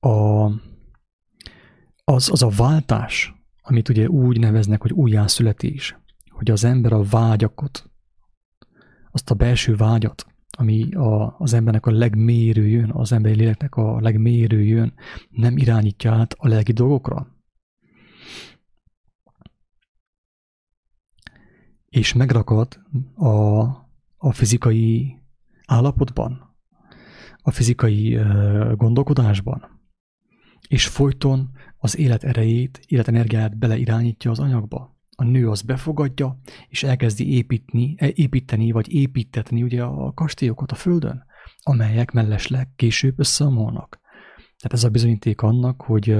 [0.00, 0.44] a,
[2.04, 5.96] az, az a váltás, amit ugye úgy neveznek, hogy újjászületés,
[6.28, 7.90] hogy az ember a vágyakot,
[9.10, 10.26] azt a belső vágyat,
[10.58, 14.94] ami a, az embernek a legmélyről jön, az emberi léleknek a legmélyről jön,
[15.30, 17.36] nem irányítja át a lelki dolgokra.
[21.88, 22.80] És megrakad
[23.14, 23.58] a,
[24.16, 25.18] a fizikai
[25.66, 26.56] állapotban,
[27.42, 28.18] a fizikai
[28.74, 29.80] gondolkodásban,
[30.68, 34.97] és folyton az élet erejét, életenergiát beleirányítja az anyagba.
[35.20, 40.74] A nő az befogadja, és elkezdi építeni, e, építeni vagy építetni ugye a kastélyokat a
[40.74, 41.24] földön,
[41.62, 44.00] amelyek mellesleg később összeomolnak.
[44.36, 46.16] Tehát ez a bizonyíték annak, hogy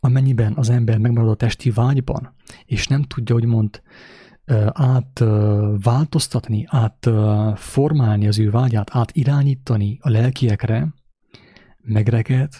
[0.00, 3.82] amennyiben az ember megmarad a testi vágyban, és nem tudja, hogy mond,
[4.72, 10.94] átváltoztatni, átformálni az ő vágyát, átirányítani a lelkiekre,
[11.82, 12.52] megreked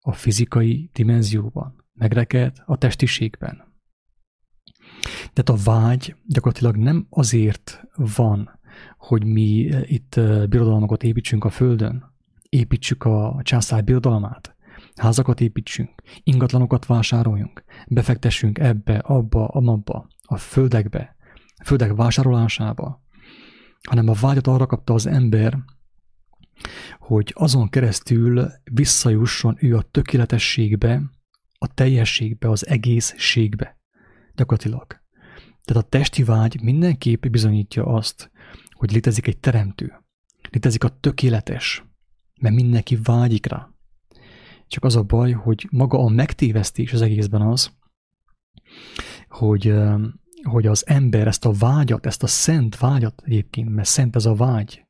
[0.00, 3.65] a fizikai dimenzióban, megreked a testiségben.
[5.32, 8.58] Tehát a vágy gyakorlatilag nem azért van,
[8.98, 12.14] hogy mi itt birodalmakat építsünk a Földön,
[12.48, 14.56] építsük a császár birodalmát,
[14.94, 15.90] házakat építsünk,
[16.22, 21.16] ingatlanokat vásároljunk, befektessünk ebbe, abba, amabba, a földekbe,
[21.64, 23.02] földek vásárolásába,
[23.88, 25.58] hanem a vágyat arra kapta az ember,
[26.98, 31.02] hogy azon keresztül visszajusson ő a tökéletességbe,
[31.58, 33.75] a teljességbe, az egészségbe.
[34.36, 34.86] Gyakorlatilag.
[35.64, 38.30] Tehát a testi vágy mindenképp bizonyítja azt,
[38.70, 39.92] hogy létezik egy teremtő.
[40.50, 41.84] Létezik a tökéletes,
[42.40, 43.68] mert mindenki vágyik rá.
[44.66, 47.72] Csak az a baj, hogy maga a megtévesztés az egészben az,
[49.28, 49.74] hogy
[50.42, 54.34] hogy az ember ezt a vágyat, ezt a szent vágyat egyébként, mert szent ez a
[54.34, 54.86] vágy,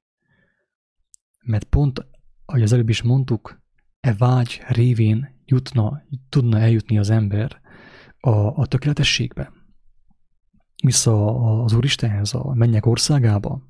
[1.43, 2.07] mert pont,
[2.45, 3.61] ahogy az előbb is mondtuk,
[4.01, 7.61] e vágy révén jutna, tudna eljutni az ember
[8.27, 9.53] a, a tökéletességbe,
[10.83, 13.63] vissza az Úristenhez, a mennyek országába.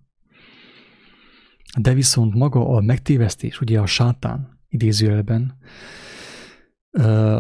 [1.79, 5.59] De viszont maga a megtévesztés, ugye a sátán idézőjelben,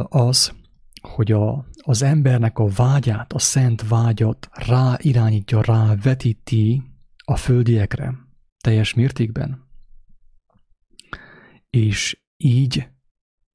[0.02, 0.54] az,
[1.00, 6.82] hogy a, az embernek a vágyát, a szent vágyat rá irányítja, rá vetíti
[7.24, 8.14] a földiekre
[8.58, 9.68] teljes mértékben.
[11.70, 12.88] És így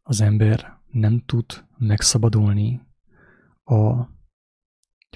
[0.02, 2.90] az ember nem tud megszabadulni
[3.72, 4.10] a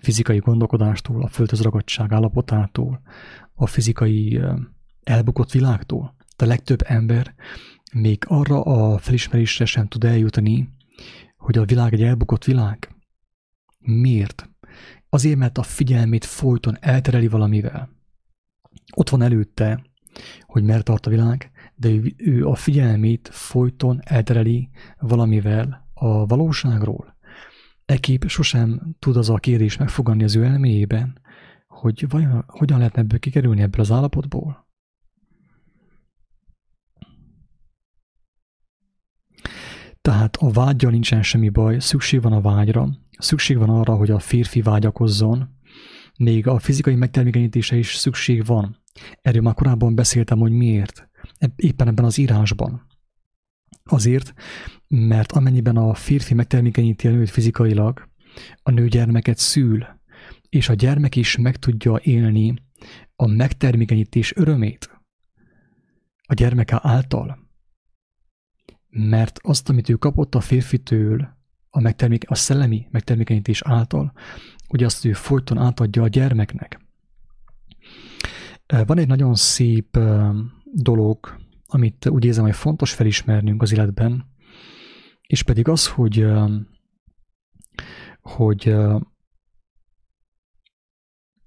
[0.02, 3.02] fizikai gondolkodástól, a földhöz ragadtság állapotától,
[3.54, 4.42] a fizikai
[5.04, 6.16] elbukott világtól.
[6.38, 7.36] De a legtöbb ember
[7.94, 10.70] még arra a felismerésre sem tud eljutni,
[11.38, 12.96] hogy a világ egy elbukott világ.
[13.80, 14.50] Miért?
[15.10, 17.90] Azért, mert a figyelmét folyton eltereli valamivel.
[18.96, 19.84] Ott van előtte,
[20.42, 27.15] hogy mert tart a világ, de ő, ő a figyelmét folyton eltereli valamivel a valóságról.
[27.86, 31.22] Ekép sosem tud az a kérdés megfogadni az ő elméjében,
[31.68, 34.68] hogy vajon, hogyan lehetne ebből kikerülni ebből az állapotból.
[40.02, 44.20] Tehát a vágyjal nincsen semmi baj, szükség van a vágyra, szükség van arra, hogy a
[44.20, 45.50] férfi vágyakozzon,
[46.18, 48.84] még a fizikai megtermékenyítése is szükség van.
[49.22, 51.10] Erről már korábban beszéltem, hogy miért.
[51.56, 52.88] Éppen ebben az írásban.
[53.84, 54.34] Azért,
[54.88, 58.10] mert amennyiben a férfi megtermékenyíti a nőt fizikailag,
[58.64, 59.86] a nő gyermeket szül,
[60.50, 62.54] és a gyermek is meg tudja élni
[63.16, 65.00] a megtermékenyítés örömét
[66.28, 67.40] a gyermeke által.
[68.90, 71.28] Mert azt, amit ő kapott a férfitől,
[71.70, 74.14] a, megtermék, a szellemi megtermékenyítés által,
[74.68, 76.80] ugye azt ő folyton átadja a gyermeknek.
[78.86, 80.00] Van egy nagyon szép
[80.74, 84.26] dolog, amit úgy érzem, hogy fontos felismernünk az életben,
[85.28, 86.28] és pedig az, hogy,
[88.22, 88.76] hogy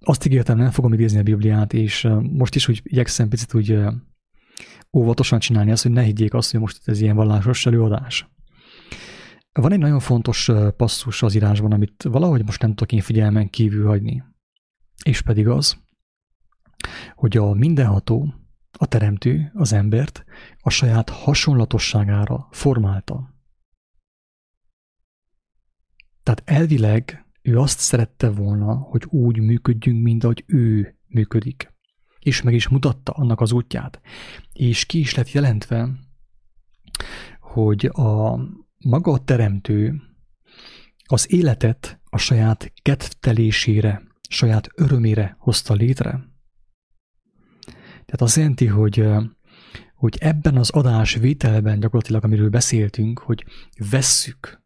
[0.01, 3.79] azt ígértem, nem fogom idézni a Bibliát, és most is úgy igyekszem picit úgy
[4.93, 8.29] óvatosan csinálni azt, hogy ne higgyék azt, hogy most ez ilyen vallásos előadás.
[9.53, 13.87] Van egy nagyon fontos passzus az írásban, amit valahogy most nem tudok én figyelmen kívül
[13.87, 14.23] hagyni.
[15.05, 15.79] És pedig az,
[17.15, 18.35] hogy a mindenható,
[18.79, 20.25] a teremtő, az embert
[20.61, 23.38] a saját hasonlatosságára formálta.
[26.29, 31.73] Tehát elvileg ő azt szerette volna, hogy úgy működjünk, mint ahogy ő működik.
[32.19, 34.01] És meg is mutatta annak az útját.
[34.53, 35.89] És ki is lett jelentve,
[37.41, 38.41] hogy a
[38.79, 40.03] maga a teremtő
[41.05, 46.11] az életet a saját kedvtelésére, saját örömére hozta létre.
[47.91, 49.07] Tehát azt jelenti, hogy,
[49.95, 53.45] hogy ebben az adás vételben gyakorlatilag, amiről beszéltünk, hogy
[53.91, 54.63] vesszük,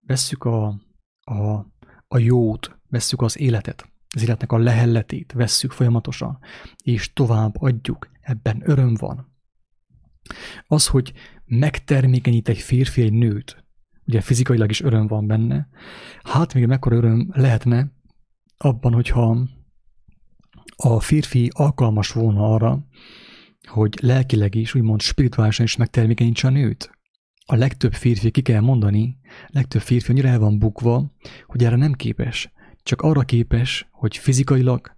[0.00, 0.86] vesszük a,
[1.28, 1.72] a,
[2.08, 6.38] a jót, vesszük az életet, az életnek a lehelletét, vesszük folyamatosan,
[6.82, 9.36] és tovább adjuk, ebben öröm van.
[10.66, 11.12] Az, hogy
[11.44, 13.64] megtermékenyít egy férfi egy nőt,
[14.06, 15.68] ugye fizikailag is öröm van benne,
[16.22, 17.92] hát még mekkora öröm lehetne
[18.56, 19.38] abban, hogyha
[20.76, 22.86] a férfi alkalmas volna arra,
[23.62, 26.97] hogy lelkileg is, úgymond spirituálisan is megtermékenyítse a nőt.
[27.50, 31.12] A legtöbb férfi, ki kell mondani, legtöbb férfi annyira el van bukva,
[31.46, 32.52] hogy erre nem képes.
[32.82, 34.96] Csak arra képes, hogy fizikailag,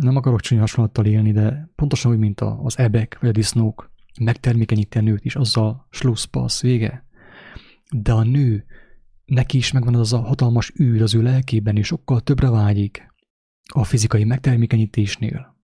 [0.00, 4.98] nem akarok csúnya hasonlattal élni, de pontosan úgy, mint az ebek vagy a disznók, megtermékenyíti
[4.98, 7.04] a nőt is, azzal slusszpassz, vége.
[7.90, 8.64] De a nő,
[9.24, 13.12] neki is megvan az a hatalmas űr az ő lelkében, és sokkal többre vágyik
[13.72, 15.56] a fizikai megtermékenyítésnél.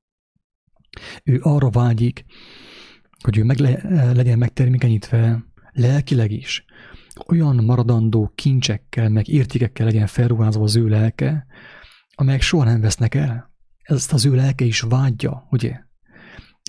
[1.24, 2.24] Ő arra vágyik,
[3.22, 6.64] hogy ő meg le, legyen megtermékenyítve lelkileg is.
[7.26, 11.46] Olyan maradandó kincsekkel, meg értékekkel legyen felruházva az ő lelke,
[12.14, 13.50] amelyek soha nem vesznek el.
[13.82, 15.80] Ezt az ő lelke is vágyja, ugye?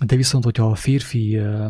[0.06, 1.70] De viszont, hogyha a férfi ö,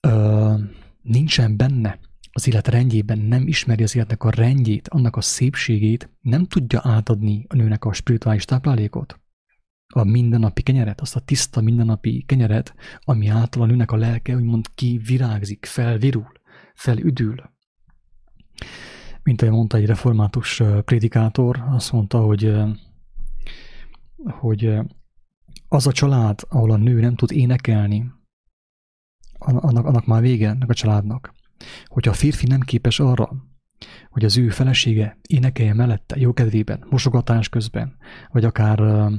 [0.00, 0.54] ö,
[1.02, 1.98] nincsen benne
[2.32, 7.44] az élet rendjében, nem ismeri az életnek a rendjét, annak a szépségét, nem tudja átadni
[7.48, 9.20] a nőnek a spirituális táplálékot,
[9.92, 14.66] a mindennapi kenyeret, azt a tiszta mindennapi kenyeret, ami által a nőnek a lelke úgymond
[14.74, 16.32] kivirágzik, felvirul,
[16.74, 17.34] felüdül.
[19.22, 22.54] Mint ahogy mondta egy református prédikátor, azt mondta, hogy,
[24.16, 24.78] hogy
[25.68, 28.12] az a család, ahol a nő nem tud énekelni,
[29.38, 31.34] annak, annak már vége, ennek a családnak.
[31.84, 33.30] Hogyha a férfi nem képes arra,
[34.08, 37.96] hogy az ő felesége énekelje mellette, jókedvében, mosogatás közben,
[38.32, 39.10] vagy akár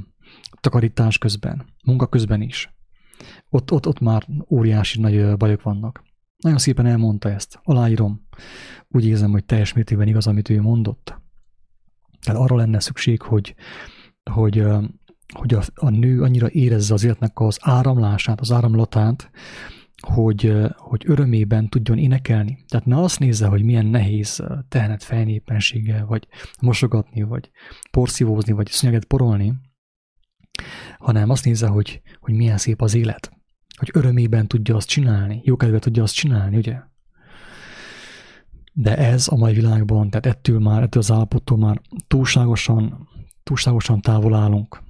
[0.60, 2.74] takarítás közben, munka közben is,
[3.50, 6.04] ott, ott, ott már óriási nagy bajok vannak.
[6.38, 8.28] Nagyon szépen elmondta ezt, aláírom.
[8.88, 11.20] Úgy érzem, hogy teljes mértékben igaz, amit ő mondott.
[12.22, 13.56] Tehát arra lenne szükség, hogy,
[14.32, 14.66] hogy
[15.34, 19.30] hogy a, a nő annyira érezze az életnek az áramlását, az áramlatát,
[20.08, 22.58] hogy, hogy örömében tudjon énekelni.
[22.68, 26.28] Tehát ne azt nézze, hogy milyen nehéz tehenet fejnéppenséggel, vagy
[26.62, 27.52] mosogatni, vagy
[27.92, 29.54] porszívózni, vagy szünyeget porolni,
[30.98, 33.32] hanem azt nézze, hogy, hogy milyen szép az élet.
[33.78, 36.80] Hogy örömében tudja azt csinálni, jókedve tudja azt csinálni, ugye?
[38.74, 43.10] De ez a mai világban, tehát ettől már, ettől az állapottól már túlságosan,
[43.44, 44.84] túlságosan távol állunk.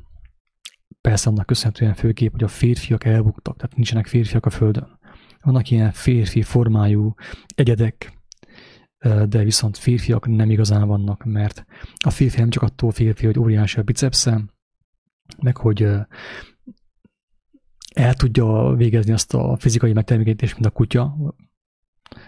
[1.01, 4.99] Persze annak köszönhetően főképp, hogy a férfiak elbuktak, tehát nincsenek férfiak a Földön.
[5.41, 7.13] Vannak ilyen férfi formájú
[7.55, 8.21] egyedek,
[9.27, 11.65] de viszont férfiak nem igazán vannak, mert
[12.05, 14.43] a férfi nem csak attól férfi, hogy óriási a bicepsze,
[15.39, 15.87] meg hogy
[17.95, 21.15] el tudja végezni azt a fizikai megtermékenyítést, mint a kutya,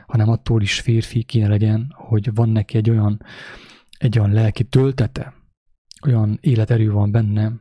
[0.08, 3.22] hanem attól is férfi kéne legyen, hogy van neki egy olyan,
[3.98, 5.34] egy olyan lelki töltete,
[6.06, 7.52] olyan életerő van benne,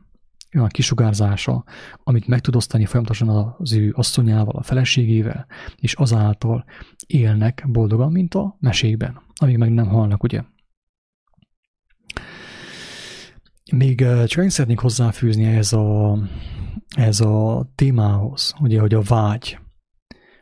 [0.55, 1.63] olyan kisugárzása,
[2.03, 6.65] amit meg tud osztani folyamatosan az ő asszonyával, a feleségével, és azáltal
[7.07, 10.43] élnek boldogan, mint a mesékben, amíg meg nem halnak, ugye.
[13.71, 16.17] Még csak én szeretnék hozzáfűzni ez a,
[16.95, 19.57] ez a témához, ugye, hogy a vágy,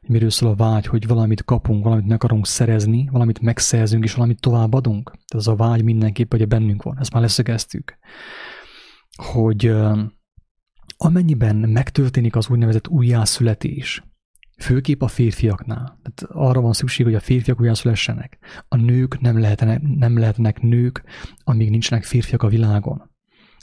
[0.01, 4.41] miről szól a vágy, hogy valamit kapunk, valamit meg akarunk szerezni, valamit megszerzünk, és valamit
[4.41, 5.03] továbbadunk.
[5.03, 6.99] Tehát az a vágy mindenképp, hogy bennünk van.
[6.99, 7.97] Ezt már leszögeztük.
[9.15, 9.73] Hogy
[10.97, 14.03] amennyiben megtörténik az úgynevezett újjászületés,
[14.57, 18.37] főképp a férfiaknál, tehát arra van szükség, hogy a férfiak újjászülessenek.
[18.67, 21.03] A nők nem lehetnek, nem lehetnek nők,
[21.43, 23.10] amíg nincsenek férfiak a világon.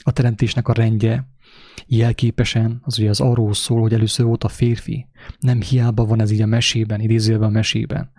[0.03, 1.27] A teremtésnek a rendje
[1.87, 5.07] jelképesen, az ugye az arról szól, hogy először volt a férfi.
[5.39, 8.11] Nem hiába van ez így a mesében, idézőjelben a mesében.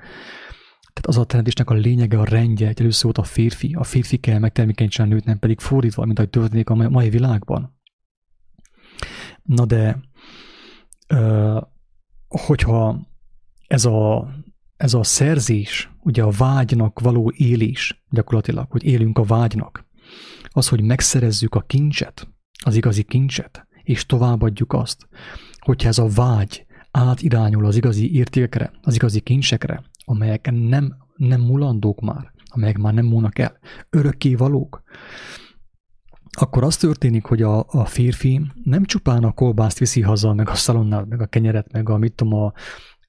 [0.92, 3.74] Tehát az a teremtésnek a lényege, a rendje, hogy először volt a férfi.
[3.78, 7.78] A férfi kell megtermékenyítsen a nőt, nem pedig fordítva, mint ahogy történik a mai világban.
[9.42, 10.00] Na de,
[12.28, 13.08] hogyha
[13.66, 14.28] ez a,
[14.76, 19.88] ez a szerzés, ugye a vágynak való élés gyakorlatilag, hogy élünk a vágynak,
[20.52, 22.28] az, hogy megszerezzük a kincset,
[22.64, 25.08] az igazi kincset, és továbbadjuk azt,
[25.58, 32.00] hogyha ez a vágy átirányul az igazi értékekre, az igazi kincsekre, amelyek nem, nem mulandók
[32.00, 33.58] már, amelyek már nem múlnak el,
[33.90, 34.82] örökké valók,
[36.32, 40.54] akkor az történik, hogy a, a férfi nem csupán a kolbászt viszi haza, meg a
[40.54, 42.52] szalonnát, meg a kenyeret, meg a, mit tudom, a,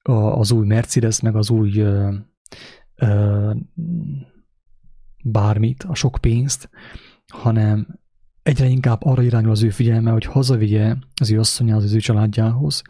[0.02, 2.14] a, az új Mercedes, meg az új ö,
[2.94, 3.50] ö,
[5.24, 6.70] bármit, a sok pénzt,
[7.32, 8.00] hanem
[8.42, 12.82] egyre inkább arra irányul az ő figyelme, hogy hazavigye az ő asszonyához, az ő családjához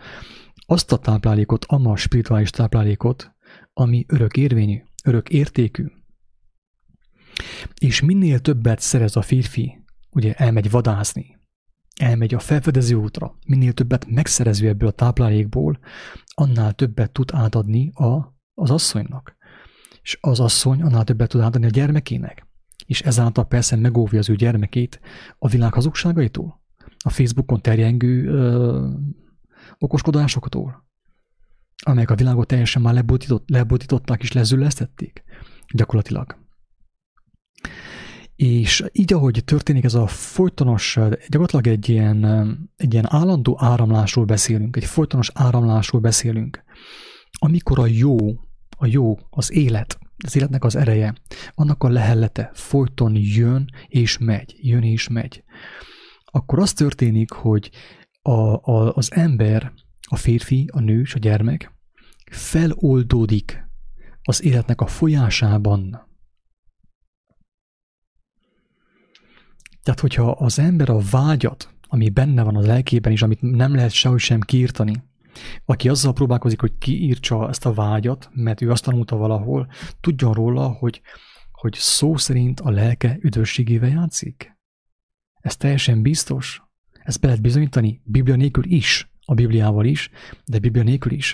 [0.66, 3.34] azt a táplálékot, a spirituális táplálékot,
[3.72, 5.86] ami örök érvényű, örök értékű.
[7.78, 11.38] És minél többet szerez a férfi, ugye elmegy vadászni,
[12.01, 15.78] elmegy a felfedező útra, minél többet megszerező ebből a táplálékból,
[16.34, 19.36] annál többet tud átadni a, az asszonynak.
[20.03, 22.47] És az asszony annál többet tud átadni a gyermekének
[22.87, 25.01] és ezáltal persze megóvja az ő gyermekét
[25.39, 26.62] a világ hazugságaitól,
[27.05, 28.89] a Facebookon terjengő ö,
[29.78, 30.85] okoskodásoktól,
[31.85, 35.24] amelyek a világot teljesen már lebutított, lebutították és lezüllesztették
[35.74, 36.41] gyakorlatilag.
[38.37, 42.24] És így, ahogy történik ez a folytonos, gyakorlatilag egy ilyen,
[42.76, 46.62] egy ilyen állandó áramlásról beszélünk, egy folytonos áramlásról beszélünk,
[47.39, 48.16] amikor a jó,
[48.76, 51.14] a jó, az élet, az életnek az ereje,
[51.55, 55.45] annak a lehellete folyton jön és megy, jön és megy,
[56.25, 57.70] akkor az történik, hogy
[58.23, 59.73] a, a, az ember,
[60.09, 61.73] a férfi, a nő és a gyermek
[62.31, 63.70] feloldódik
[64.23, 66.11] az életnek a folyásában.
[69.83, 73.91] Tehát, hogyha az ember a vágyat, ami benne van az lelkében is, amit nem lehet
[73.91, 75.03] sehogy sem kiírtani,
[75.64, 79.68] aki azzal próbálkozik, hogy kiírtsa ezt a vágyat, mert ő azt tanulta valahol,
[80.01, 81.01] tudjon róla, hogy,
[81.53, 84.57] hogy szó szerint a lelke üdvösségével játszik.
[85.41, 86.62] Ez teljesen biztos.
[86.93, 90.11] Ezt be lehet bizonyítani Biblia nélkül is, a Bibliával is,
[90.45, 91.30] de Biblia nélkül is.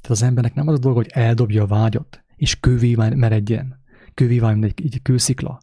[0.00, 3.82] Tehát az embernek nem az a dolga, hogy eldobja a vágyat, és kővé meredjen,
[4.14, 5.60] kővé váljon egy, egy kőszikla,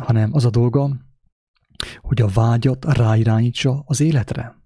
[0.00, 0.96] hanem az a dolga,
[2.00, 4.56] hogy a vágyat ráirányítsa az életre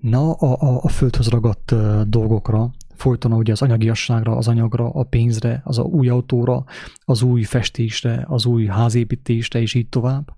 [0.00, 1.74] ne a, a, a földhöz ragadt
[2.08, 6.64] dolgokra, folyton ugye az anyagiasságra, az anyagra, a pénzre, az a új autóra,
[7.04, 10.36] az új festésre, az új házépítésre, és így tovább,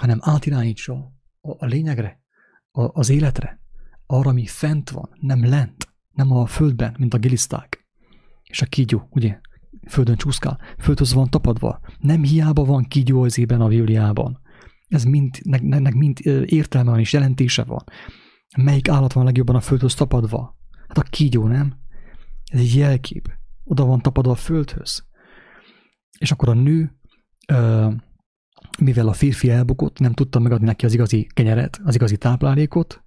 [0.00, 0.94] hanem átirányítsa
[1.40, 2.22] a, a lényegre,
[2.70, 3.60] a, az életre,
[4.06, 7.88] arra, ami fent van, nem lent, nem a földben, mint a giliszták.
[8.42, 9.40] És a kígyó, ugye,
[9.88, 11.80] földön csúszkál, földhöz van tapadva.
[11.98, 14.40] Nem hiába van kígyó az a Bibliában.
[14.88, 17.84] Ez mind, ennek mind értelme van és jelentése van.
[18.56, 20.58] Melyik állat van legjobban a földhöz tapadva?
[20.88, 21.78] Hát a kígyó, nem?
[22.44, 23.32] Ez egy jelkép.
[23.64, 25.04] Oda van tapadva a földhöz.
[26.18, 26.98] És akkor a nő,
[28.78, 33.02] mivel a férfi elbukott, nem tudta megadni neki az igazi kenyeret, az igazi táplálékot,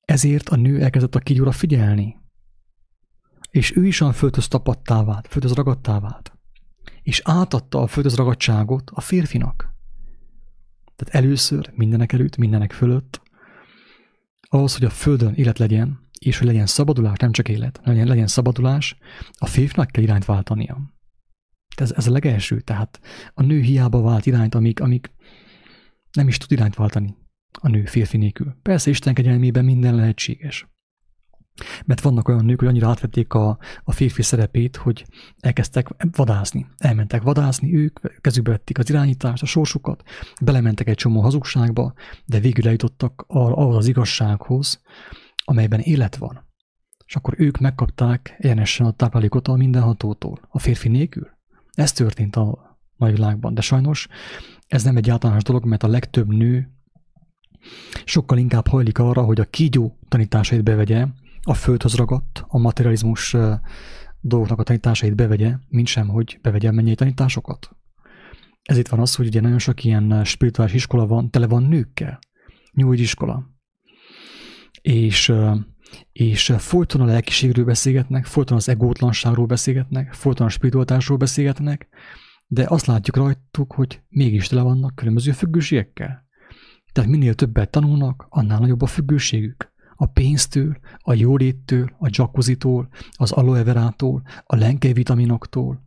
[0.00, 2.16] ezért a nő elkezdett a kígyóra figyelni.
[3.50, 6.32] És ő is a földhöz tapadtá vált, földhöz ragadtá vált.
[7.02, 9.74] És átadta a földhöz ragadtságot a férfinak.
[10.96, 13.22] Tehát először, mindenek előtt, mindenek fölött,
[14.54, 18.26] ahhoz, hogy a földön élet legyen, és hogy legyen szabadulás, nem csak élet, legyen, legyen
[18.26, 18.96] szabadulás,
[19.38, 20.80] a férfinak kell irányt váltania.
[21.76, 23.00] Ez, ez a legelső, tehát
[23.34, 25.10] a nő hiába vált irányt, amíg, amíg
[26.12, 27.16] nem is tud irányt váltani
[27.60, 28.56] a nő férfi nélkül.
[28.62, 30.66] Persze Isten kegyelmében minden lehetséges.
[31.84, 35.04] Mert vannak olyan nők, hogy annyira átvették a, a férfi szerepét, hogy
[35.40, 36.66] elkezdtek vadászni.
[36.76, 40.02] Elmentek vadászni, ők kezükbe vették az irányítást, a sorsukat,
[40.42, 41.94] belementek egy csomó hazugságba,
[42.26, 44.82] de végül eljutottak ahhoz az igazsághoz,
[45.44, 46.52] amelyben élet van.
[47.06, 51.28] És akkor ők megkapták egyenesen a táplálékot a mindenhatótól, a férfi nélkül.
[51.72, 54.08] Ez történt a mai világban, de sajnos
[54.66, 56.68] ez nem egy általános dolog, mert a legtöbb nő
[58.04, 61.06] sokkal inkább hajlik arra, hogy a kígyó tanításait bevegye,
[61.44, 63.36] a földhöz ragadt, a materializmus
[64.20, 67.76] dolgoknak a tanításait bevegye, mint sem, hogy bevegye a mennyei tanításokat.
[68.62, 72.18] Ez itt van az, hogy ugye nagyon sok ilyen spirituális iskola van, tele van nőkkel.
[72.72, 73.50] New iskola.
[74.80, 75.32] És,
[76.12, 81.88] és folyton a lelkiségről beszélgetnek, folyton az egótlanságról beszélgetnek, folyton a spiritualitásról beszélgetnek,
[82.46, 86.24] de azt látjuk rajtuk, hogy mégis tele vannak különböző függőségekkel.
[86.92, 89.73] Tehát minél többet tanulnak, annál nagyobb a függőségük.
[89.96, 95.82] A pénztől, a jóléttől, a jacuzzitól, az aloe verától, a lenkei vitaminoktól,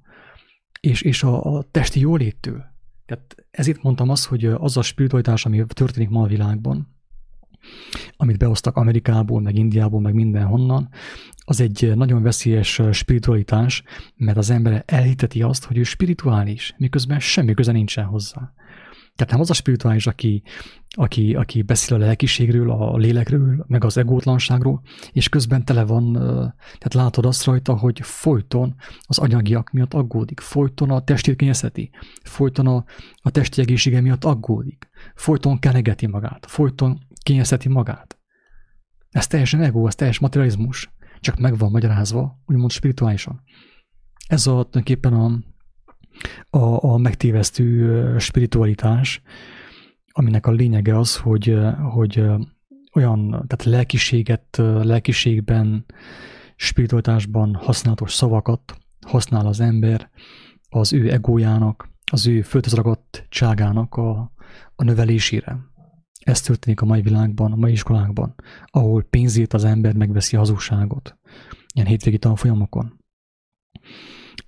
[0.79, 2.63] és, és a, a testi jóléttől.
[3.05, 6.95] Tehát ezért mondtam azt, hogy az a spiritualitás, ami történik ma a világban,
[8.17, 10.89] amit behoztak Amerikából, meg Indiából, meg mindenhonnan,
[11.45, 13.83] az egy nagyon veszélyes spiritualitás,
[14.15, 18.53] mert az ember elhiteti azt, hogy ő spirituális, miközben semmi köze nincsen hozzá.
[19.17, 20.43] Tehát nem az a spirituális, aki,
[20.89, 26.13] aki, aki beszél a lelkiségről, a lélekről, meg az egótlanságról, és közben tele van,
[26.53, 31.89] tehát látod azt rajta, hogy folyton az anyagiak miatt aggódik, folyton a testét kényezheti,
[32.23, 32.83] folyton a,
[33.21, 38.17] a testi egészsége miatt aggódik, folyton kenegeti magát, folyton kényezheti magát.
[39.09, 43.41] Ez teljesen ego, ez teljes materializmus, csak meg van magyarázva, úgymond spirituálisan.
[44.27, 45.39] Ez a tulajdonképpen a,
[46.49, 49.21] a, a megtévesztő spiritualitás,
[50.11, 51.57] aminek a lényege az, hogy,
[51.91, 52.23] hogy
[52.93, 55.85] olyan, tehát lelkiséget, lelkiségben,
[56.55, 60.09] spiritualitásban használatos szavakat használ az ember
[60.69, 64.31] az ő egójának, az ő földhözragattságának a,
[64.75, 65.57] a növelésére.
[66.23, 71.17] Ez történik a mai világban, a mai iskolákban, ahol pénzét az ember megveszi hazugságot.
[71.73, 72.99] Ilyen hétvégi tanfolyamokon.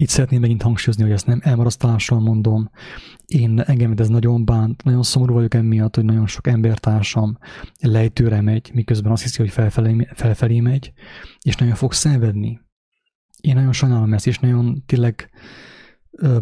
[0.02, 2.70] Itt szeretném megint hangsúlyozni, hogy ezt nem elmarasztalással mondom.
[3.26, 7.38] Én engem ez nagyon bánt, nagyon szomorú vagyok emiatt, hogy nagyon sok embertársam
[7.80, 10.93] lejtőre megy, miközben azt hiszi, hogy felfelé, felfelé megy,
[11.39, 12.60] és nagyon fog szenvedni.
[13.41, 15.30] Én nagyon sajnálom ezt, és nagyon tényleg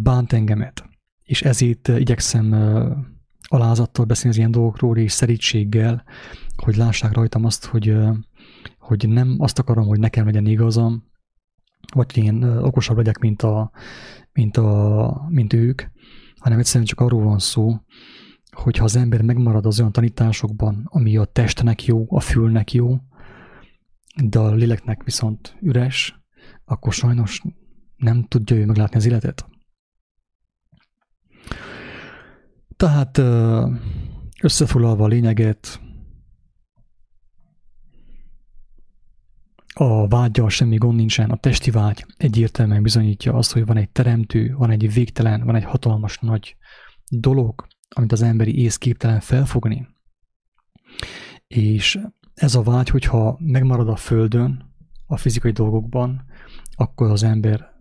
[0.01, 0.83] bánt engemet.
[1.23, 2.55] És ezért igyekszem
[3.41, 6.03] alázattal beszélni az ilyen dolgokról, és szerítséggel,
[6.55, 7.95] hogy lássák rajtam azt, hogy,
[8.79, 11.06] hogy nem azt akarom, hogy nekem legyen igazam,
[11.93, 13.71] vagy én okosabb legyek, mint, a,
[14.31, 15.81] mint, a, mint ők,
[16.39, 17.75] hanem egyszerűen csak arról van szó,
[18.51, 22.97] hogy ha az ember megmarad az olyan tanításokban, ami a testnek jó, a fülnek jó,
[24.23, 26.21] de a léleknek viszont üres,
[26.65, 27.41] akkor sajnos
[27.95, 29.45] nem tudja ő meglátni az életet.
[32.77, 33.17] Tehát
[34.41, 35.81] összefoglalva a lényeget,
[39.79, 44.55] a vágyal semmi gond nincsen, a testi vágy egyértelműen bizonyítja azt, hogy van egy teremtő,
[44.57, 46.55] van egy végtelen, van egy hatalmas nagy
[47.09, 49.87] dolog, amit az emberi ész képtelen felfogni.
[51.47, 51.99] És
[52.33, 54.73] ez a vágy, hogyha megmarad a földön,
[55.05, 56.25] a fizikai dolgokban,
[56.75, 57.75] akkor az ember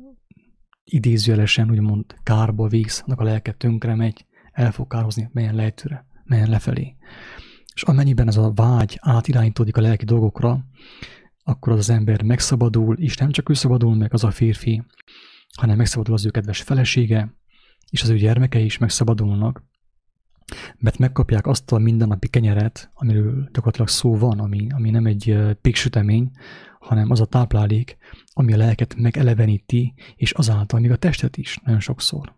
[0.85, 6.49] idézőjelesen úgymond kárba víz, annak a lelke tönkre megy, el fog kározni, melyen lejtőre, melyen
[6.49, 6.97] lefelé.
[7.75, 10.65] És amennyiben ez a vágy átirányítódik a lelki dolgokra,
[11.49, 14.83] akkor az, az ember megszabadul, és nem csak ő szabadul meg, az a férfi,
[15.57, 17.35] hanem megszabadul az ő kedves felesége,
[17.91, 19.65] és az ő gyermekei is megszabadulnak,
[20.79, 26.31] mert megkapják azt a mindennapi kenyeret, amiről gyakorlatilag szó van, ami, ami nem egy péksütemény,
[26.81, 27.97] hanem az a táplálék,
[28.33, 32.35] ami a lelket megeleveníti, és azáltal még a testet is nagyon sokszor.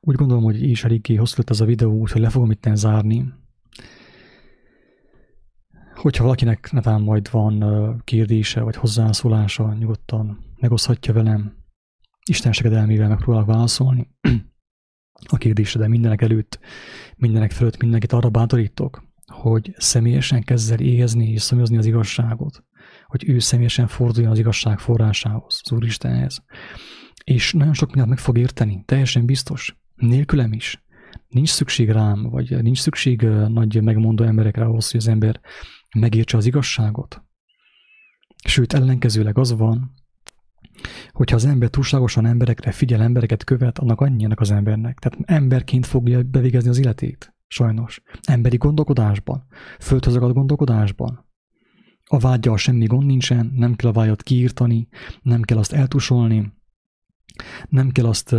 [0.00, 3.32] Úgy gondolom, hogy is eléggé hosszú lett ez a videó, úgyhogy le fogom itt zárni.
[6.00, 11.56] Hogyha valakinek netán majd van kérdése vagy hozzászólása, nyugodtan megoszthatja velem.
[12.24, 14.10] Isten segedelmével megpróbálok válaszolni
[15.28, 16.58] a kérdésre, de mindenek előtt,
[17.16, 22.64] mindenek fölött mindenkit arra bátorítok, hogy személyesen kezd el éhezni és szomjazni az igazságot,
[23.06, 26.42] hogy ő személyesen forduljon az igazság forrásához, az Úristenhez.
[27.24, 29.76] És nagyon sok mindent meg fog érteni, teljesen biztos.
[29.94, 30.84] Nélkülem is.
[31.28, 35.40] Nincs szükség rám, vagy nincs szükség nagy megmondó emberekre ahhoz, hogy az ember
[35.98, 37.24] megértse az igazságot.
[38.44, 39.94] Sőt, ellenkezőleg az van,
[41.12, 44.98] hogyha az ember túlságosan emberekre figyel, embereket követ, annak annyianak az embernek.
[44.98, 47.34] Tehát emberként fogja bevégezni az életét.
[47.48, 48.02] Sajnos.
[48.22, 49.46] Emberi gondolkodásban.
[49.78, 51.28] Földhöz gondolkodásban.
[52.04, 54.88] A vágyal semmi gond nincsen, nem kell a vágyat kiírtani,
[55.22, 56.52] nem kell azt eltusolni,
[57.68, 58.32] nem kell azt,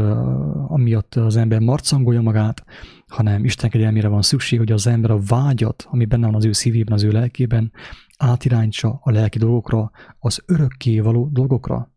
[0.68, 2.64] amiatt az ember marcangolja magát,
[3.08, 6.52] hanem Isten kegyelmére van szükség, hogy az ember a vágyat, ami benne van az ő
[6.52, 7.72] szívében, az ő lelkében,
[8.18, 11.92] átirányítsa a lelki dolgokra, az örökké való dolgokra,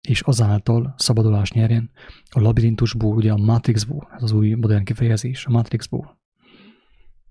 [0.00, 1.90] és azáltal szabadulást nyerjen
[2.30, 6.18] a labirintusból, ugye a Matrixból, ez az új modern kifejezés, a Matrixból.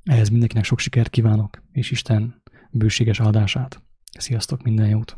[0.04, 2.42] Ehhez mindenkinek sok sikert kívánok, és Isten
[2.72, 3.84] bőséges áldását.
[4.18, 5.08] Sziasztok, minden jót!